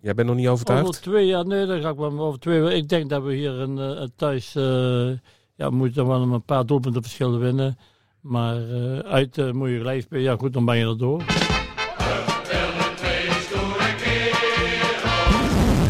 jij 0.00 0.14
bent 0.14 0.28
nog 0.28 0.36
niet 0.36 0.48
overtuigd? 0.48 0.86
Over 0.86 1.00
twee 1.00 1.26
jaar, 1.26 1.46
nee, 1.46 1.66
dan 1.66 1.80
ga 1.80 1.88
ik 1.88 1.96
wel 1.96 2.20
over 2.20 2.40
twee. 2.40 2.74
Ik 2.74 2.88
denk 2.88 3.10
dat 3.10 3.22
we 3.22 3.34
hier 3.34 3.52
een, 3.52 3.78
eh, 3.78 4.06
thuis, 4.16 4.54
eh 4.54 5.10
ja, 5.56 5.70
moeten 5.70 6.06
wel 6.06 6.22
een 6.22 6.44
paar 6.44 6.66
doelpunten 6.66 7.02
verschillen 7.02 7.40
winnen. 7.40 7.78
Maar 8.20 8.56
eh, 8.56 8.98
uit 8.98 9.38
eh, 9.38 9.50
moet 9.50 9.68
je 9.68 9.76
gelijk 9.76 10.02
spelen. 10.02 10.22
Ja, 10.22 10.36
goed, 10.36 10.52
dan 10.52 10.64
ben 10.64 10.76
je 10.76 10.84
er 10.84 10.98
door. 10.98 11.22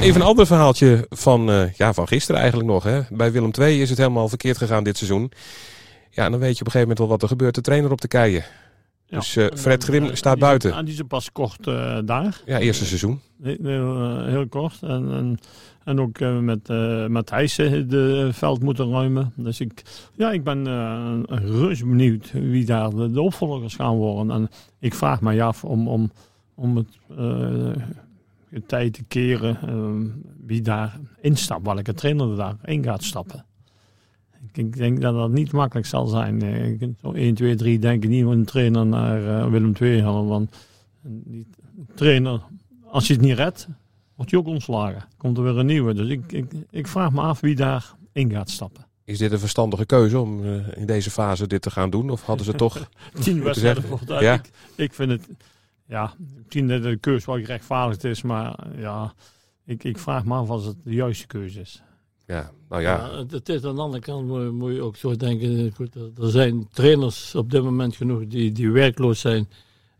Even 0.00 0.20
een 0.20 0.26
ander 0.26 0.46
verhaaltje 0.46 1.06
van, 1.08 1.70
ja, 1.76 1.92
van 1.92 2.08
gisteren 2.08 2.40
eigenlijk 2.40 2.70
nog. 2.70 2.82
Hè. 2.82 3.00
Bij 3.10 3.32
Willem 3.32 3.50
II 3.58 3.80
is 3.82 3.88
het 3.88 3.98
helemaal 3.98 4.28
verkeerd 4.28 4.58
gegaan 4.58 4.84
dit 4.84 4.96
seizoen. 4.96 5.32
Ja, 6.10 6.30
dan 6.30 6.40
weet 6.40 6.54
je 6.54 6.60
op 6.60 6.66
een 6.66 6.72
gegeven 6.72 6.80
moment 6.80 6.98
wel 6.98 7.08
wat 7.08 7.22
er 7.22 7.28
gebeurt. 7.28 7.54
De 7.54 7.60
trainer 7.60 7.90
op 7.90 8.00
de 8.00 8.08
keien. 8.08 8.44
Ja. 9.10 9.18
Dus 9.18 9.36
eh, 9.36 9.46
Fred 9.54 9.84
Grim 9.84 10.04
Eh, 10.04 10.14
staat 10.14 10.32
die 10.34 10.42
buiten. 10.42 10.72
ah, 10.72 10.84
die 10.84 10.94
is 10.94 11.02
pas 11.08 11.32
kort 11.32 11.66
eh, 11.66 11.98
daar. 12.04 12.40
Ja, 12.46 12.58
eerste 12.58 12.84
seizoen. 12.84 13.20
Heel, 13.42 14.24
heel, 14.24 14.48
kort. 14.48 14.82
En, 14.82 15.10
en, 15.12 15.38
en 15.84 16.00
ook 16.00 16.20
met, 16.40 16.68
eh 16.68 17.06
met 17.06 17.26
Thijssen 17.26 17.88
de 17.88 18.28
veld 18.32 18.62
moeten 18.62 18.90
ruimen. 18.90 19.32
Dus 19.36 19.60
ik, 19.60 19.82
ja, 20.16 20.30
ik 20.32 20.44
ben 20.44 20.64
reuze 21.26 21.86
benieuwd 21.86 22.30
wie 22.32 22.64
daar 22.64 22.90
de, 22.90 23.10
de 23.10 23.20
opvolgers 23.20 23.74
gaan 23.74 23.96
worden. 23.96 24.30
En 24.30 24.48
ik 24.78 24.94
vraag 24.94 25.20
mij 25.20 25.42
af 25.42 25.64
om, 25.64 25.88
om, 25.88 26.10
om 26.54 26.76
het 28.50 28.68
tijd 28.68 28.92
te 28.92 29.04
keren 29.08 29.58
wie 30.46 30.60
daar 30.62 30.98
instapt. 31.20 31.66
Welke 31.66 31.94
trainer 31.94 32.30
er 32.30 32.36
daarin 32.36 32.84
gaat 32.84 33.04
stappen. 33.04 33.44
Ik, 34.52 34.76
denk 34.76 35.00
dat 35.00 35.14
dat 35.14 35.30
niet 35.30 35.52
makkelijk 35.52 35.86
zal 35.86 36.06
zijn. 36.06 36.42
Eh, 36.42 36.70
je 36.70 36.76
kunt 36.76 36.98
zo 36.98 37.12
1, 37.12 37.34
2, 37.34 37.54
3 37.54 37.78
denk 37.78 38.04
ik 38.04 38.10
niet 38.10 38.26
een 38.26 38.44
trainer 38.44 38.86
naar 38.86 39.26
eh, 39.26 39.50
Willem 39.50 39.72
II 39.80 40.02
halen. 40.02 40.26
Want 40.26 40.56
die 41.02 41.46
trainer 41.94 42.40
als 42.90 43.06
je 43.06 43.12
het 43.12 43.22
niet 43.22 43.36
redt, 43.36 43.68
wordt 44.14 44.30
je 44.30 44.38
ook 44.38 44.46
ontslagen. 44.46 45.04
Komt 45.16 45.36
er 45.36 45.42
weer 45.42 45.58
een 45.58 45.66
nieuwe. 45.66 45.94
Dus 45.94 46.08
ik, 46.08 46.32
ik, 46.32 46.52
ik 46.70 46.86
vraag 46.86 47.12
me 47.12 47.20
af 47.20 47.40
wie 47.40 47.54
daar 47.54 47.94
in 48.12 48.30
gaat 48.30 48.50
stappen. 48.50 48.86
Is 49.04 49.18
dit 49.18 49.32
een 49.32 49.38
verstandige 49.38 49.86
keuze 49.86 50.18
om 50.18 50.44
eh, 50.44 50.76
in 50.76 50.86
deze 50.86 51.10
fase 51.10 51.46
dit 51.46 51.62
te 51.62 51.70
gaan 51.70 51.90
doen? 51.90 52.10
Of 52.10 52.22
hadden 52.22 52.44
ze 52.46 52.52
toch... 52.52 52.88
Tien 53.22 53.42
wedstrijden 53.42 53.82
vooruit. 53.82 54.22
Ja. 54.22 54.34
Ik, 54.34 54.50
ik 54.74 54.94
vind 54.94 55.10
het, 55.10 55.28
ja, 55.86 56.14
misschien 56.36 56.68
dat 56.68 56.82
de 56.82 56.96
keuze 56.96 57.26
wel 57.26 57.40
gerechtvaardigd 57.40 58.04
is, 58.04 58.22
maar 58.22 58.66
ja, 58.76 59.14
ik, 59.64 59.84
ik 59.84 59.98
vraag 59.98 60.24
me 60.24 60.34
af 60.34 60.48
als 60.48 60.64
het 60.64 60.76
de 60.84 60.94
juiste 60.94 61.26
keuze 61.26 61.60
is. 61.60 61.82
Ja, 62.30 62.50
nou 62.68 62.82
ja. 62.82 62.96
Ja, 63.12 63.24
het, 63.30 63.48
is 63.48 63.64
aan 63.64 63.74
de 63.74 63.80
andere 63.80 64.02
kant 64.02 64.26
moet, 64.26 64.40
je- 64.42 64.50
moet 64.50 64.74
je 64.74 64.82
ook 64.82 64.96
zo 64.96 65.16
denken. 65.16 65.72
Goed, 65.74 65.94
er, 65.94 66.30
zijn 66.30 66.68
trainers 66.72 67.34
op 67.34 67.50
dit 67.50 67.62
moment 67.62 67.96
genoeg 67.96 68.26
die, 68.26 68.52
die 68.52 68.70
werkloos 68.70 69.20
zijn. 69.20 69.48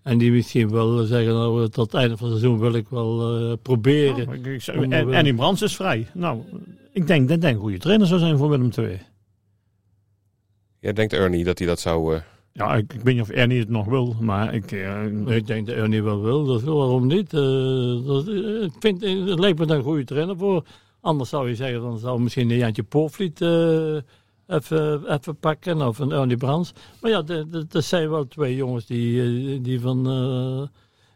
En 0.02 0.18
die 0.18 0.30
misschien 0.32 0.70
wel 0.70 1.04
zeggen, 1.04 1.32
nou, 1.34 1.68
tot 1.68 1.92
het 1.92 2.00
einde 2.00 2.16
van 2.16 2.28
het 2.30 2.38
seizoen 2.38 2.60
wil 2.60 2.72
ik 2.74 2.88
wel 2.88 3.36
eh, 3.50 3.52
proberen. 3.62 4.26
Nou, 4.26 4.48
ik, 4.50 4.66
en, 4.66 5.14
Annie 5.14 5.34
Brands 5.34 5.62
is 5.62 5.76
vrij. 5.76 6.06
Nou, 6.14 6.40
ik 6.92 7.06
denk 7.06 7.28
dat 7.28 7.42
hij 7.42 7.50
een 7.52 7.58
goede 7.58 7.78
trainer 7.78 8.06
zou 8.06 8.20
zijn 8.20 8.36
voor 8.38 8.48
Willem 8.48 8.70
II. 8.78 8.98
Jij 10.80 10.92
denkt 10.92 11.12
Ernie 11.12 11.44
dat 11.44 11.58
hij 11.58 11.66
dat 11.66 11.80
zou... 11.80 12.14
eh, 12.14 12.20
Ja, 12.52 12.74
ik, 12.76 12.92
ik 12.92 13.00
weet 13.00 13.14
niet 13.14 13.22
of 13.22 13.28
Ernie 13.30 13.58
het 13.58 13.68
nog 13.68 13.86
wil, 13.86 14.16
maar 14.20 14.54
ik... 14.54 14.72
eh, 14.72 15.04
Ik 15.36 15.46
denk 15.46 15.66
dat 15.66 15.76
Ernie 15.76 16.02
wel 16.02 16.22
wil, 16.22 16.44
dus 16.44 16.62
waarom 16.62 17.06
niet? 17.06 17.32
Eh, 17.32 18.06
dat, 18.06 18.28
ik 18.62 18.72
vind, 18.78 19.00
het 19.00 19.38
lijkt 19.38 19.58
me 19.58 19.66
daar 19.66 19.76
een 19.76 19.82
goede 19.82 20.04
trainer 20.04 20.36
voor. 20.36 20.64
Anders 21.00 21.30
zou 21.30 21.48
je 21.48 21.54
zeggen, 21.54 21.80
dan 21.80 21.98
zou 21.98 22.20
misschien 22.20 22.50
een 22.50 22.56
Jantje 22.56 22.82
Poorvliet 22.82 23.40
eh, 23.40 23.96
even, 24.46 25.12
even 25.12 25.36
pakken, 25.36 25.86
of 25.86 25.98
een 25.98 26.10
Ernie 26.12 26.36
Brands. 26.36 26.72
Maar 27.00 27.10
ja, 27.10 27.22
er 27.70 27.82
zijn 27.82 28.10
wel 28.10 28.28
twee 28.28 28.56
jongens 28.56 28.86
die, 28.86 29.22
eh, 29.22 29.62
die, 29.62 29.80
van, 29.80 30.06
eh, 30.10 30.68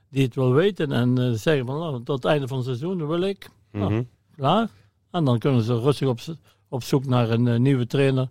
die 0.09 0.25
het 0.25 0.35
wel 0.35 0.53
weten 0.53 0.93
en 0.93 1.39
zeggen 1.39 1.67
van, 1.67 1.79
nou, 1.79 2.03
tot 2.03 2.23
het 2.23 2.25
einde 2.25 2.49
van 2.49 2.57
het 2.57 2.67
seizoen 2.67 3.07
wil 3.07 3.23
ik. 3.23 3.51
Ja. 3.73 3.89
mhm. 3.89 4.03
Klaar. 4.37 4.69
En 5.11 5.25
dan 5.25 5.39
kunnen 5.39 5.63
ze 5.63 5.81
rustig 5.81 6.09
op, 6.09 6.21
op 6.69 6.83
zoek 6.83 7.05
naar 7.05 7.31
een 7.31 7.63
nieuwe 7.63 7.87
trainer. 7.87 8.29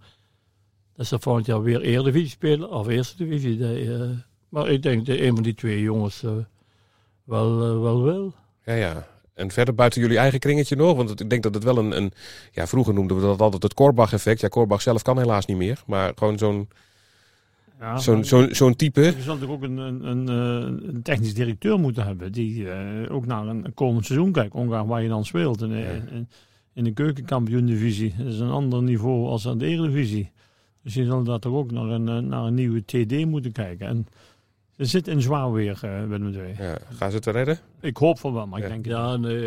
Dat 0.95 1.05
ze 1.05 1.19
volgend 1.19 1.45
jaar 1.45 1.61
weer 1.61 1.81
Eredivisie 1.81 2.29
spelen, 2.29 2.71
of 2.71 2.87
Eerste 2.87 3.17
Divisie. 3.17 3.57
Dat, 3.57 4.07
maar 4.49 4.69
ik 4.69 4.81
denk 4.81 5.05
dat 5.05 5.17
een 5.17 5.33
van 5.33 5.43
die 5.43 5.53
twee 5.53 5.81
jongens 5.81 6.23
wel, 7.23 7.79
wel 7.81 8.03
wil. 8.03 8.33
Ja, 8.65 8.73
ja. 8.73 9.07
En 9.33 9.51
verder 9.51 9.75
buiten 9.75 10.01
jullie 10.01 10.17
eigen 10.17 10.39
kringetje 10.39 10.75
nog? 10.75 10.95
Want 10.95 11.19
ik 11.19 11.29
denk 11.29 11.43
dat 11.43 11.53
het 11.53 11.63
wel 11.63 11.77
een, 11.77 11.97
een... 11.97 12.11
Ja, 12.51 12.67
vroeger 12.67 12.93
noemden 12.93 13.17
we 13.17 13.23
dat 13.23 13.41
altijd 13.41 13.63
het 13.63 13.73
Korbach-effect. 13.73 14.41
Ja, 14.41 14.47
Korbach 14.47 14.81
zelf 14.81 15.01
kan 15.01 15.17
helaas 15.17 15.45
niet 15.45 15.57
meer. 15.57 15.83
Maar 15.85 16.11
gewoon 16.15 16.37
zo'n 16.37 16.67
ja, 17.79 17.97
zo'n 17.97 18.49
zo'n 18.51 18.75
type. 18.75 19.01
Je 19.01 19.21
zal 19.21 19.33
natuurlijk 19.33 19.63
ook 19.63 19.69
een, 19.69 19.77
een, 19.77 20.05
een, 20.05 20.29
eh, 20.29 20.87
een 20.93 21.01
technisch 21.01 21.33
directeur 21.33 21.79
moeten 21.79 22.05
hebben 22.05 22.31
die 22.31 22.69
eh, 22.69 23.13
ook 23.15 23.25
naar 23.25 23.47
een 23.47 23.73
komend 23.73 24.05
seizoen 24.05 24.31
kijkt, 24.31 24.53
ongeacht 24.53 24.87
waar 24.87 25.01
je 25.01 25.09
dan 25.09 25.25
speelt. 25.25 25.61
En, 25.61 25.71
in, 25.71 26.27
in 26.73 26.83
de 26.83 26.91
keukenkampioen-divisie 26.91 28.13
dat 28.17 28.27
is 28.27 28.39
een 28.39 28.49
ander 28.49 28.83
niveau 28.83 29.27
als 29.27 29.47
aan 29.47 29.57
de 29.57 29.65
Eredivisie. 29.65 30.31
Dus 30.83 30.93
je 30.93 31.05
zal 31.05 31.23
daar 31.23 31.39
toch 31.39 31.53
ook 31.53 31.71
naar 31.71 31.89
een, 31.89 32.07
eh, 32.07 32.17
naar 32.17 32.43
een 32.43 32.53
nieuwe 32.53 32.83
TD 32.85 33.25
moeten 33.25 33.51
kijken. 33.51 33.87
En 33.87 34.07
ze 34.77 34.85
zit 34.85 35.07
in 35.07 35.21
zwaar 35.21 35.51
weer, 35.51 35.79
eh 35.81 36.07
Willem 36.07 36.33
II. 36.33 36.55
Ja, 36.57 36.77
gaan 36.93 37.09
ze 37.09 37.15
het 37.15 37.25
redden? 37.25 37.59
Ik 37.81 37.97
hoop 37.97 38.19
van 38.19 38.33
wel, 38.33 38.47
maar 38.47 38.59
Ja. 38.59 38.65
ik 38.65 38.71
denk... 38.71 38.85
Ja, 38.85 39.15
nee, 39.17 39.45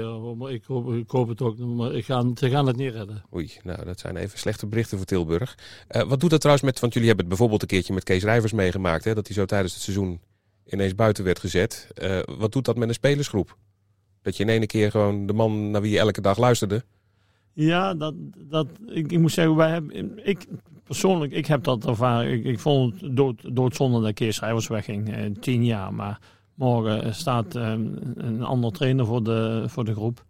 ik, 0.54 0.64
hoop, 0.64 0.92
ik 0.92 1.10
hoop 1.10 1.28
het 1.28 1.40
ook. 1.42 1.58
Maar 1.58 1.92
ik 1.94 2.04
ga, 2.04 2.24
ze 2.34 2.50
gaan 2.50 2.66
het 2.66 2.76
niet 2.76 2.92
redden. 2.92 3.22
Oei, 3.34 3.50
nou 3.62 3.84
dat 3.84 4.00
zijn 4.00 4.16
even 4.16 4.38
slechte 4.38 4.66
berichten 4.66 4.96
voor 4.96 5.06
Tilburg. 5.06 5.58
Eh, 5.88 6.02
wat 6.02 6.20
doet 6.20 6.30
dat 6.30 6.40
trouwens 6.40 6.66
met, 6.66 6.80
want 6.80 6.92
jullie 6.92 7.08
hebben 7.08 7.26
het 7.26 7.34
bijvoorbeeld 7.34 7.62
een 7.62 7.76
keertje 7.76 7.94
met 7.94 8.04
Kees 8.04 8.22
Rijvers 8.24 8.52
meegemaakt, 8.52 9.04
hè, 9.04 9.14
dat 9.14 9.26
hij 9.26 9.36
zo 9.36 9.44
tijdens 9.44 9.72
het 9.74 9.82
seizoen 9.82 10.20
ineens 10.66 10.94
buiten 10.94 11.24
werd 11.24 11.38
gezet. 11.38 11.88
Eh, 11.94 12.18
wat 12.38 12.52
doet 12.52 12.64
dat 12.64 12.76
met 12.76 12.88
een 12.88 12.94
spelersgroep? 12.94 13.56
Dat 14.22 14.36
je 14.36 14.42
in 14.42 14.48
ene 14.48 14.66
keer 14.66 14.90
gewoon 14.90 15.26
de 15.26 15.32
man 15.32 15.70
naar 15.70 15.80
wie 15.80 15.90
je 15.92 15.98
elke 15.98 16.20
dag 16.20 16.38
luisterde. 16.38 16.84
Ja, 17.52 17.94
dat, 17.94 18.14
dat, 18.36 18.66
ik, 18.86 19.12
ik 19.12 19.18
moet 19.18 19.32
zeggen, 19.32 19.56
wij 19.56 19.70
hebben, 19.70 20.26
ik 20.26 20.46
persoonlijk, 20.86 21.32
ik 21.32 21.46
heb 21.46 21.64
dat 21.64 21.86
ervaren. 21.86 22.44
Ik, 22.44 22.58
vond 22.58 23.00
het 23.00 23.16
dood, 23.16 23.56
doodzonde 23.56 24.00
dat 24.00 24.12
Kees 24.12 24.36
Schrijvers 24.36 24.68
wegging, 24.68 25.14
eh, 25.14 25.30
tien 25.40 25.64
jaar. 25.64 25.94
Maar 25.94 26.20
morgen 26.54 27.14
staat 27.14 27.54
eh, 27.54 27.72
een 28.14 28.42
ander 28.42 28.72
trainer 28.72 29.06
voor 29.06 29.22
de, 29.22 29.64
voor 29.66 29.84
de 29.84 29.94
groep. 29.94 30.24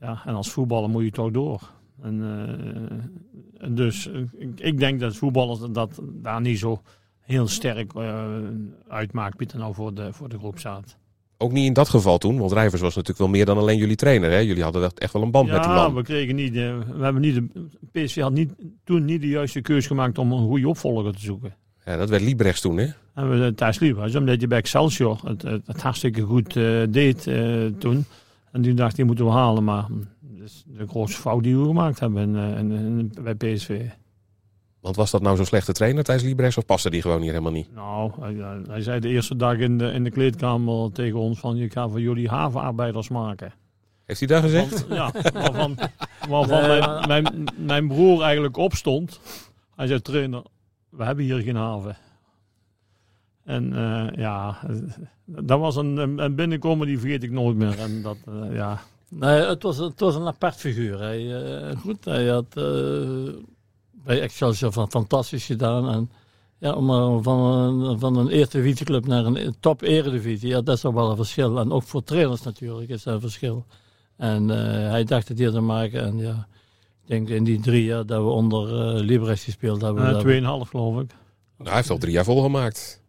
Ja, 0.00 0.22
en 0.24 0.34
als 0.34 0.50
voetballer 0.50 0.90
moet 0.90 1.04
je 1.04 1.10
toch 1.10 1.30
door. 1.30 1.70
En, 2.02 2.22
eh, 3.58 3.68
dus 3.70 4.10
ik, 4.56 4.78
denk 4.78 5.00
dat 5.00 5.16
voetballers 5.16 5.60
dat 5.70 6.00
daar 6.02 6.40
niet 6.40 6.58
zo 6.58 6.82
heel 7.20 7.48
sterk 7.48 7.92
uitmaakt 8.88 9.38
wie 9.38 9.48
nou 9.56 9.74
voor 9.74 9.94
de, 9.94 10.12
voor 10.12 10.28
de 10.28 10.38
groep 10.38 10.58
staat. 10.58 10.98
Ook 11.40 11.52
niet 11.52 11.66
in 11.66 11.72
dat 11.72 11.88
geval 11.88 12.18
toen, 12.18 12.38
want 12.38 12.52
Rijvers 12.52 12.80
was 12.80 12.94
natuurlijk 12.94 13.18
wel 13.18 13.28
meer 13.28 13.44
dan 13.44 13.58
alleen 13.58 13.78
jullie 13.78 13.96
trainer. 13.96 14.30
Hè? 14.30 14.38
Jullie 14.38 14.62
hadden 14.62 14.90
echt 14.94 15.12
wel 15.12 15.22
een 15.22 15.30
band 15.30 15.48
met 15.50 15.62
die 15.62 15.72
Ja, 15.72 15.82
man. 15.82 15.94
we 15.94 16.02
kregen 16.02 16.34
niet, 16.34 16.56
eh, 16.56 16.78
we 16.78 17.04
hebben 17.04 17.22
niet, 17.22 17.34
de, 17.34 17.68
PSV 17.92 18.20
had 18.20 18.32
niet, 18.32 18.52
toen 18.84 19.04
niet 19.04 19.20
de 19.20 19.28
juiste 19.28 19.60
keus 19.60 19.86
gemaakt 19.86 20.18
om 20.18 20.32
een 20.32 20.46
goede 20.46 20.68
opvolger 20.68 21.12
te 21.12 21.20
zoeken. 21.20 21.54
Ja, 21.84 21.96
dat 21.96 22.08
werd 22.08 22.22
Liebrechts 22.22 22.60
toen, 22.60 22.76
hè? 22.76 22.86
En 23.14 23.40
we 23.40 23.54
Thijs 23.54 23.78
Liebers, 23.78 24.14
omdat 24.14 24.40
je 24.40 24.46
bij 24.46 24.58
Excelsior 24.58 25.20
het, 25.24 25.42
het, 25.42 25.66
het 25.66 25.82
hartstikke 25.82 26.22
goed 26.22 26.56
eh, 26.56 26.82
deed 26.88 27.26
eh, 27.26 27.66
toen. 27.78 28.04
En 28.52 28.62
die 28.62 28.74
dacht, 28.74 28.96
die 28.96 29.04
moeten 29.04 29.24
we 29.24 29.30
halen. 29.30 29.64
Maar 29.64 29.84
hm, 29.84 29.92
dat 30.20 30.46
is 30.46 30.64
de 30.66 30.88
grootste 30.88 31.20
fout 31.20 31.42
die 31.42 31.58
we 31.58 31.64
gemaakt 31.64 32.00
hebben 32.00 33.12
bij 33.22 33.34
PSV. 33.34 33.80
Want 34.80 34.96
was 34.96 35.10
dat 35.10 35.22
nou 35.22 35.36
zo'n 35.36 35.44
slechte 35.44 35.72
trainer, 35.72 36.04
Thijs 36.04 36.22
Liebrechts, 36.22 36.56
of 36.56 36.64
paste 36.66 36.90
die 36.90 37.02
gewoon 37.02 37.20
hier 37.20 37.30
helemaal 37.30 37.52
niet? 37.52 37.74
Nou, 37.74 38.12
hij, 38.68 38.80
zei 38.82 39.00
de 39.00 39.08
eerste 39.08 39.36
dag 39.36 39.56
in 39.58 39.78
de, 39.78 39.90
in 39.92 40.04
de 40.04 40.10
kleedkamer 40.10 40.92
tegen 40.92 41.18
ons 41.18 41.38
van... 41.38 41.56
je 41.56 41.70
ga 41.70 41.88
van 41.88 42.00
jullie 42.00 42.28
havenarbeiders 42.28 43.08
maken. 43.08 43.52
Heeft 44.04 44.18
hij 44.20 44.28
dat 44.28 44.42
gezegd? 44.42 44.86
Want, 44.86 44.92
ja, 44.98 45.12
waarvan, 45.32 45.76
waarvan 46.28 46.60
Nee, 46.68 46.78
mijn, 46.80 47.22
mijn, 47.22 47.44
mijn 47.56 47.88
broer 47.88 48.22
eigenlijk 48.22 48.56
opstond. 48.56 49.20
Hij 49.76 49.86
zei, 49.86 50.00
trainer, 50.00 50.42
we 50.88 51.04
hebben 51.04 51.24
hier 51.24 51.38
geen 51.42 51.56
haven. 51.56 51.96
En 53.44 53.72
eh, 53.76 54.06
ja, 54.16 54.58
dat 55.24 55.58
was 55.58 55.76
een, 55.76 55.96
een- 56.18 56.34
binnenkomen 56.34 56.86
die 56.86 56.98
vergeet 56.98 57.22
ik 57.22 57.30
nooit 57.30 57.56
meer. 57.56 57.78
En 57.78 58.02
dat, 58.02 58.16
eh, 58.28 58.54
ja, 58.54 58.80
Nee, 59.10 59.40
het 59.40 59.62
was, 59.62 59.76
het 59.78 60.00
was 60.00 60.14
een 60.14 60.26
apart 60.26 60.56
figuur. 60.56 60.98
Hij, 61.00 61.42
eh, 61.68 61.76
goed, 61.76 62.04
hij 62.04 62.26
had 62.26 62.56
eh, 62.56 63.28
bij 64.04 64.20
Excelsior 64.20 64.72
van 64.72 64.90
fantastisch 64.90 65.44
gedaan. 65.46 65.88
En 65.90 66.10
ja, 66.58 66.72
om 66.72 66.84
maar 66.84 67.22
van 67.22 67.40
een, 67.52 67.98
van 67.98 68.16
een 68.16 68.28
eerste 68.28 68.56
divisieclub 68.56 69.06
naar 69.06 69.24
een 69.24 69.54
top 69.60 69.82
eredivisie, 69.82 70.48
ja, 70.48 70.60
dat 70.60 70.74
is 70.74 70.80
toch 70.80 70.94
wel 70.94 71.10
een 71.10 71.16
verschil. 71.16 71.58
En 71.58 71.72
ook 71.72 71.82
voor 71.82 72.04
trainers 72.04 72.42
natuurlijk 72.42 72.88
is 72.90 73.02
dat 73.02 73.14
een 73.14 73.20
verschil. 73.20 73.64
En 74.16 74.50
eh, 74.50 74.90
hij 74.90 75.04
dacht 75.04 75.28
het 75.28 75.38
hier 75.38 75.50
te 75.50 75.60
maken. 75.60 76.02
En 76.02 76.18
ja, 76.18 76.46
ik 77.02 77.08
denk 77.08 77.28
in 77.28 77.44
die 77.44 77.60
drie 77.60 77.84
jaar 77.84 78.06
dat 78.06 78.22
we 78.22 78.28
onder 78.28 78.68
eh 78.96 79.00
Libres 79.04 79.44
gespeeld 79.44 79.80
hebben. 79.82 80.02
eh, 80.04 80.08
dat 80.08 80.16
we- 80.22 80.22
tweeënhalf 80.28 80.68
geloof 80.68 81.00
ik. 81.00 81.08
Nou, 81.56 81.68
hij 81.68 81.74
heeft 81.76 81.90
al 81.90 81.98
drie 81.98 82.12
jaar 82.12 82.24
volgemaakt. 82.24 83.02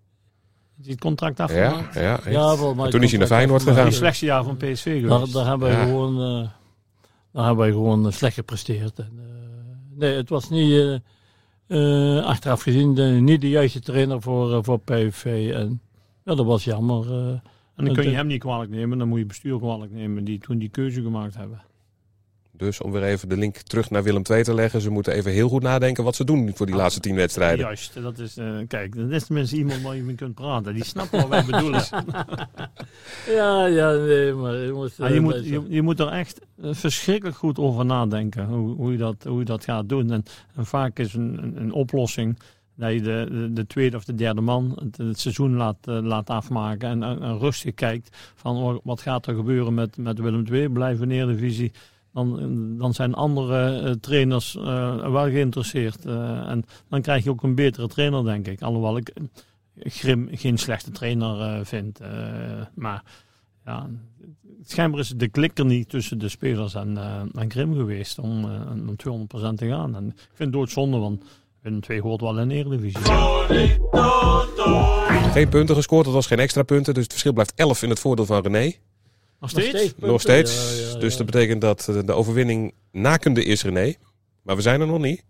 Het 0.84 1.00
contract 1.00 1.38
Ja, 1.38 1.44
afgemaakt? 1.44 1.94
ja, 1.94 2.16
echt. 2.18 2.24
Ja, 2.34 2.56
volgens 2.56 2.80
mij 2.82 2.90
Toen 2.90 3.04
is 3.04 3.10
hij 3.10 3.20
naar 3.20 3.28
Feyenoord 3.28 3.64
gegaan. 3.64 3.86
Die 3.88 3.94
slechtste 3.94 4.26
jaar 4.26 4.44
van 4.44 4.58
PSV 4.58 5.02
Daar, 5.02 5.12
geweest. 5.18 5.34
daar 5.34 5.46
hebben 5.48 5.68
wij 5.68 5.78
Ja. 5.78 5.86
gewoon, 5.86 6.14
eh, 6.22 6.48
daar 7.32 7.46
hebben 7.46 7.64
wij 7.64 7.72
gewoon 7.72 8.06
eh, 8.06 8.12
slecht 8.12 8.34
gepresteerd. 8.34 9.00
En, 9.00 9.12
eh, 9.18 9.39
nee, 10.00 10.16
het 10.16 10.30
was 10.30 10.50
niet, 10.50 10.72
eh, 10.72 12.18
eh, 12.18 12.26
achteraf 12.26 12.62
gezien, 12.62 12.96
de, 12.96 13.04
niet 13.04 13.42
de 13.42 13.50
juiste 13.50 13.80
trainer 13.80 14.22
voor, 14.22 14.54
eh, 14.54 14.60
voor 14.62 14.80
PSV. 14.80 15.52
En 15.54 15.82
ja, 16.26 16.36
dat 16.36 16.46
was 16.46 16.64
jammer. 16.64 17.12
eh. 17.12 17.28
en 17.76 17.86
dan 17.86 17.94
kun 17.94 18.04
je 18.10 18.16
hem 18.16 18.28
niet 18.28 18.40
kwalijk 18.40 18.72
nemen. 18.72 18.98
Dan 18.98 19.08
moet 19.08 19.20
je 19.20 19.26
bestuur 19.26 19.58
kwalijk 19.60 19.92
nemen 19.92 20.24
die 20.24 20.40
toen 20.40 20.58
die 20.58 20.70
keuze 20.70 21.02
gemaakt 21.02 21.36
hebben. 21.36 21.62
Dus 22.60 22.82
om 22.82 22.92
weer 22.92 23.04
even 23.04 23.30
de 23.30 23.38
link 23.38 23.56
terug 23.56 23.90
naar 23.90 24.04
Willem 24.04 24.22
II 24.30 24.44
te 24.44 24.54
leggen. 24.54 24.82
Ze 24.82 24.90
moeten 24.90 25.14
even 25.14 25.32
heel 25.32 25.50
goed 25.50 25.62
nadenken 25.62 26.04
wat 26.04 26.16
ze 26.16 26.24
doen 26.24 26.52
voor 26.56 26.66
die 26.66 26.76
laatste 26.76 27.00
tien 27.00 27.16
wedstrijden. 27.16 27.66
Juist, 27.66 28.02
dat 28.02 28.20
is, 28.20 28.38
eh, 28.38 28.58
kijk, 28.68 28.96
dat 28.96 29.10
is 29.10 29.26
tenminste 29.26 29.56
iemand 29.56 29.82
waar 29.82 29.96
je 29.96 30.02
mee 30.02 30.16
kunt 30.16 30.36
praten. 30.36 30.74
Die 30.74 30.86
snapt 30.86 31.10
wat 31.10 31.28
wij 31.28 31.46
bedoelen. 31.46 31.84
ja, 33.38 33.66
ja, 33.66 33.92
nee, 33.92 34.34
maar 34.34 34.56
je 34.56 34.72
moet, 34.74 34.98
Maar 34.98 35.14
je, 35.14 35.20
moet, 35.20 35.46
je, 35.46 35.66
je 35.70 35.82
moet 35.82 36.00
er 36.00 36.08
echt 36.08 36.42
eh, 36.62 36.70
verschrikkelijk 36.74 37.38
goed 37.38 37.58
over 37.58 37.86
nadenken 37.86 38.46
hoe, 38.46 38.76
hoe, 38.76 38.92
je, 38.92 38.98
dat, 38.98 39.24
hoe 39.24 39.40
je 39.40 39.46
dat 39.46 39.64
gaat 39.64 39.90
doen. 39.90 40.12
En, 40.12 40.24
en 40.56 40.66
vaak 40.66 41.00
is 41.00 41.14
een, 41.14 41.44
een, 41.44 41.62
een 41.62 41.72
oplossing 41.72 42.38
dat 42.80 42.94
je 42.94 43.02
de, 43.02 43.28
de, 43.32 43.54
de 43.54 43.68
tweede 43.68 43.98
of 43.98 44.04
de 44.04 44.16
derde 44.16 44.42
man 44.42 44.80
het, 44.84 44.98
het 44.98 45.20
seizoen 45.20 45.56
laat, 45.56 45.78
eh, 45.88 46.00
laat 46.02 46.30
afmaken. 46.30 46.90
En, 46.90 47.04
en, 47.04 47.22
en 47.22 47.38
rustig 47.38 47.74
kijkt 47.74 48.18
van 48.36 48.58
oh, 48.58 48.78
wat 48.84 49.02
gaat 49.02 49.28
er 49.28 49.36
gebeuren 49.36 49.74
met, 49.74 49.98
met 49.98 50.20
Willem 50.20 50.46
II, 50.52 50.70
blijven 50.70 51.04
in 51.04 51.10
de 51.10 51.16
Eredivisie. 51.16 51.72
Dan, 52.20 52.78
dan 52.78 52.94
zijn 52.94 53.14
andere 53.14 53.80
eh, 53.80 53.92
trainers 53.92 54.56
eh, 54.56 55.12
wel 55.12 55.30
geïnteresseerd. 55.30 56.06
eh, 56.06 56.50
en 56.50 56.66
dan 56.90 57.02
krijg 57.02 57.24
je 57.24 57.30
ook 57.30 57.44
een 57.44 57.56
betere 57.56 57.88
trainer, 57.88 58.24
denk 58.24 58.48
ik. 58.48 58.62
Alhoewel 58.62 58.98
ik 58.98 59.14
Grim 59.76 60.30
geen 60.32 60.58
slechte 60.58 60.92
trainer 60.92 61.66
vind. 61.66 62.00
maar 62.76 63.04
ja, 63.66 63.90
schijnbaar 64.64 65.00
is 65.00 65.10
de 65.10 65.28
klikker 65.28 65.66
niet 65.66 65.90
tussen 65.90 66.20
de 66.20 66.30
spelers 66.30 66.74
en, 66.74 66.98
en 67.34 67.52
Grim 67.52 67.74
geweest 67.74 68.20
om, 68.20 68.44
om 68.88 69.28
200% 69.28 69.54
te 69.56 69.68
gaan. 69.68 69.96
En 69.96 70.08
ik 70.08 70.30
vind 70.34 70.40
het 70.40 70.52
doodzonde, 70.52 70.98
want 70.98 71.24
Willem 71.62 71.80
II 71.90 72.02
hoort 72.02 72.22
wel 72.22 72.40
in 72.40 72.52
Eredivisie. 72.52 73.02
Geen 75.32 75.50
punten 75.50 75.76
gescoord, 75.76 76.06
dat 76.06 76.14
was 76.14 76.28
geen 76.28 76.40
extra 76.40 76.64
punten. 76.64 76.94
Dus 76.94 77.04
het 77.04 77.12
verschil 77.12 77.34
blijft 77.34 77.54
11 77.56 77.84
in 77.84 77.90
het 77.90 78.00
voordeel 78.00 78.26
van 78.26 78.42
René. 78.42 78.74
Nog 79.40 79.50
steeds? 79.50 79.94
Nog 79.98 80.22
steeds. 80.22 80.52
Dus 81.00 81.18
dat 81.18 81.26
betekent 81.26 81.62
dat 81.62 81.88
eh, 81.88 82.00
de 82.06 82.14
overwinning 82.14 82.74
nakende 82.92 83.44
is 83.44 83.64
René. 83.64 83.94
Maar 84.42 84.56
we 84.56 84.62
zijn 84.62 84.82
er 84.82 84.88
nog 84.88 85.00
niet. 85.00 85.24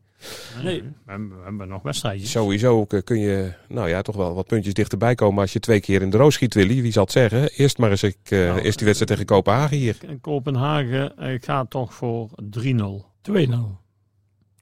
Nee. 0.63 0.81
We 0.81 1.11
hebben, 1.11 1.37
we 1.37 1.43
hebben 1.43 1.67
nog 1.67 1.81
wedstrijdjes. 1.81 2.31
Sowieso 2.31 2.85
kun 2.85 3.19
je 3.19 3.53
nou 3.67 3.89
ja, 3.89 4.01
toch 4.01 4.15
wel 4.15 4.33
wat 4.33 4.47
puntjes 4.47 4.73
dichterbij 4.73 5.15
komen 5.15 5.41
als 5.41 5.53
je 5.53 5.59
twee 5.59 5.79
keer 5.79 6.01
in 6.01 6.09
de 6.09 6.17
roos 6.17 6.33
schiet, 6.33 6.53
Willy. 6.53 6.81
Wie 6.81 6.91
zal 6.91 7.03
het 7.03 7.11
zeggen? 7.11 7.49
Eerst 7.49 7.77
maar 7.77 7.89
eens 7.89 8.03
ik, 8.03 8.17
eh, 8.23 8.39
Nou, 8.39 8.59
eerst 8.59 8.77
die 8.77 8.87
wedstrijd 8.87 9.11
tegen 9.11 9.25
Kopenhagen 9.25 9.77
hier. 9.77 9.97
Kopenhagen, 10.21 11.17
ik 11.17 11.45
ga 11.45 11.65
toch 11.65 11.93
voor 11.93 12.29
3-0. 12.43 13.05
2-0. 13.21 13.79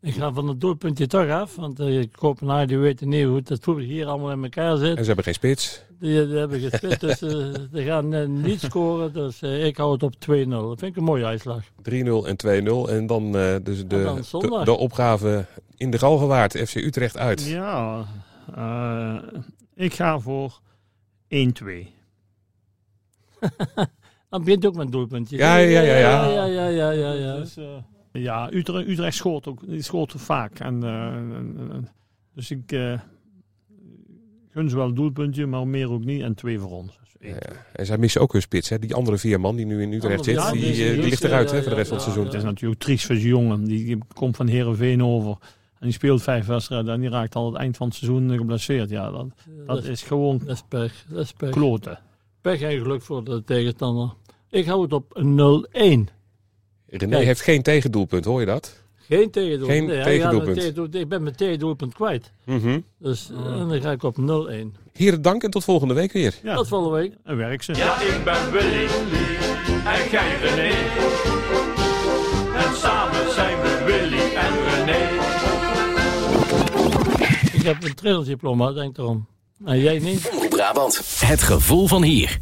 Ik 0.01 0.13
ga 0.13 0.33
van 0.33 0.47
het 0.47 0.61
doelpuntje 0.61 1.07
toch 1.07 1.29
af, 1.29 1.55
want 1.55 1.79
uh, 1.79 2.05
Kopenhagen 2.11 2.67
die 2.67 2.77
weten 2.77 3.09
niet 3.09 3.25
hoe 3.25 3.35
het 3.35 3.57
voetbal 3.61 3.83
hier 3.85 4.05
allemaal 4.05 4.31
in 4.31 4.43
elkaar 4.43 4.77
zit. 4.77 4.97
En 4.97 5.01
ze 5.01 5.05
hebben 5.05 5.23
geen 5.23 5.33
spits. 5.33 5.81
Die, 5.99 6.27
die 6.27 6.37
hebben 6.37 6.59
gespit, 6.59 6.99
dus 6.99 7.21
eh, 7.21 7.29
ze 7.73 7.83
gaan 7.83 8.13
eh, 8.13 8.27
niet 8.27 8.61
scoren. 8.61 9.13
Dus 9.13 9.41
eh, 9.41 9.65
ik 9.65 9.77
hou 9.77 9.93
het 9.93 10.03
op 10.03 10.13
2-0. 10.13 10.17
Dat 10.49 10.79
vind 10.79 10.91
ik 10.91 10.95
een 10.95 11.03
mooie 11.03 11.25
uitslag. 11.25 11.63
3-0 11.63 11.67
en 11.89 12.65
2-0. 12.87 12.89
En 12.89 13.07
dan, 13.07 13.37
eh, 13.37 13.55
dus 13.63 13.87
de, 13.87 13.95
En 13.95 14.03
dan 14.03 14.41
de, 14.41 14.61
de 14.63 14.77
opgave 14.77 15.45
in 15.77 15.91
de 15.91 15.99
Galgenwaard, 15.99 16.57
FC 16.57 16.75
Utrecht 16.75 17.17
uit. 17.17 17.45
Ja, 17.45 18.05
eh, 18.55 19.17
ik 19.75 19.93
ga 19.93 20.19
voor 20.19 20.59
1-2. 21.27 21.87
Dan 24.29 24.43
begint 24.43 24.65
ook 24.65 24.75
met 24.75 24.85
een 24.85 24.91
doelpuntje. 24.91 25.37
Ja, 25.37 25.55
ja, 25.57 25.81
ja, 25.81 25.97
ja. 25.97 26.27
Ja, 26.27 26.45
ja, 26.45 26.67
ja, 26.67 26.91
ja, 26.91 27.11
ja. 27.11 27.35
Dus, 27.35 27.57
eh, 27.57 27.65
ja, 28.21 28.49
Utrecht, 28.53 28.87
Utrecht 28.87 29.15
scoort 29.17 29.47
ook 29.47 29.67
die 29.67 29.81
scoort 29.81 30.13
vaak. 30.17 30.59
En, 30.59 30.83
eh, 30.83 31.05
en- 31.13 31.87
dus 32.33 32.51
ik 32.51 32.71
eh, 32.71 32.99
gun 34.51 34.69
ze 34.69 34.75
wel 34.75 34.87
een 34.87 34.95
doelpuntje, 34.95 35.45
maar 35.45 35.67
meer 35.67 35.91
ook 35.91 36.03
niet. 36.05 36.21
En 36.21 36.35
twee 36.35 36.59
voor 36.59 36.71
ons. 36.71 36.99
Dus. 36.99 37.29
Ja, 37.31 37.37
En 37.73 37.85
zij 37.85 37.97
missen 37.97 38.21
ook 38.21 38.31
hun 38.31 38.41
spits. 38.41 38.69
Hè? 38.69 38.79
Die 38.79 38.93
andere 38.93 39.17
vier 39.17 39.39
man 39.39 39.55
die 39.55 39.65
nu 39.65 39.81
in 39.81 39.93
Utrecht 39.93 40.23
zit, 40.23 40.35
ja, 40.35 40.51
die, 40.51 40.61
die 40.61 40.69
is- 40.71 40.79
eh, 40.79 40.85
die 40.85 40.95
die 40.95 41.03
ligt 41.09 41.23
eruit 41.23 41.49
ja, 41.49 41.55
hè, 41.55 41.61
voor 41.61 41.69
de 41.69 41.75
ja, 41.75 41.75
rest 41.75 41.87
van 41.87 41.97
het 41.97 42.05
seizoen. 42.05 42.25
Het 42.25 42.33
is 42.35 42.43
natuurlijk 42.43 42.81
triest 42.81 43.05
voor 43.05 43.15
die 43.15 43.27
jongen. 43.27 43.63
Die 43.63 43.97
komt 44.13 44.35
van 44.35 44.47
Herenveen 44.47 45.03
over. 45.03 45.29
En 45.79 45.85
die 45.85 45.91
speelt 45.91 46.21
vijf 46.23 46.45
wedstrijden. 46.45 46.93
En 46.93 46.99
die 46.99 47.09
raakt 47.09 47.35
al 47.35 47.45
het 47.45 47.55
eind 47.55 47.77
van 47.77 47.87
het 47.87 47.95
seizoen 47.95 48.31
geblesseerd. 48.37 48.89
Ja, 48.89 49.11
dat, 49.11 49.27
dat 49.65 49.83
is 49.83 50.01
gewoon 50.01 50.37
Dat 50.37 50.47
is 50.55 50.63
pech. 50.67 51.05
Dat 51.09 51.23
is 51.23 51.33
pech. 51.33 51.49
kloten. 51.49 51.99
Pech 52.41 52.61
en 52.61 52.77
geluk 52.79 53.01
voor 53.01 53.23
de 53.23 53.43
tegenstander. 53.43 54.13
Ik 54.49 54.65
hou 54.65 54.81
het 54.81 54.93
op 54.93 55.21
0-1. 55.23 56.07
René 56.89 57.11
Kijk. 57.11 57.25
heeft 57.25 57.41
geen 57.41 57.61
tegendoelpunt, 57.61 58.25
hoor 58.25 58.39
je 58.39 58.45
dat? 58.45 58.75
Geen 59.07 59.31
tegendoelpunt. 59.31 59.71
Geen 59.77 59.85
Nee, 59.85 60.03
tegendoelpunt. 60.03 60.95
Ik 60.95 61.09
ben 61.09 61.23
mijn 61.23 61.35
tegendoelpunt 61.35 61.93
kwijt. 61.93 62.31
Mhm. 62.45 62.79
Dus 62.99 63.29
eh, 63.31 63.59
en 63.61 63.67
dan 63.67 63.81
ga 63.81 63.91
ik 63.91 64.03
op 64.03 64.17
0-1. 64.17 64.21
Heren, 64.93 65.21
dank 65.21 65.43
en 65.43 65.49
tot 65.51 65.63
volgende 65.63 65.93
week 65.93 66.11
weer. 66.11 66.35
Ja, 66.43 66.55
Tot 66.55 66.67
volgende 66.67 66.97
week. 66.97 67.13
en 67.23 67.37
werk 67.37 67.63
ze. 67.63 67.73
Ja, 67.75 68.01
ik 68.01 68.23
ben 68.23 68.51
Willy 68.51 68.85
en 69.85 70.09
jij 70.11 70.35
René. 70.41 70.69
En 72.55 72.75
samen 72.75 73.31
zijn 73.33 73.61
we 73.61 73.81
Willy 73.85 74.35
en 74.35 74.53
René. 74.69 75.05
Ik 77.53 77.63
heb 77.63 77.83
een 77.83 77.93
trailerdiploma, 77.95 78.71
denk 78.71 78.97
erom. 78.97 79.27
En 79.65 79.79
jij 79.79 79.99
niet? 79.99 80.31
Brabant. 80.49 81.01
Het 81.19 81.41
gevoel 81.41 81.87
van 81.87 82.03
hier. 82.03 82.37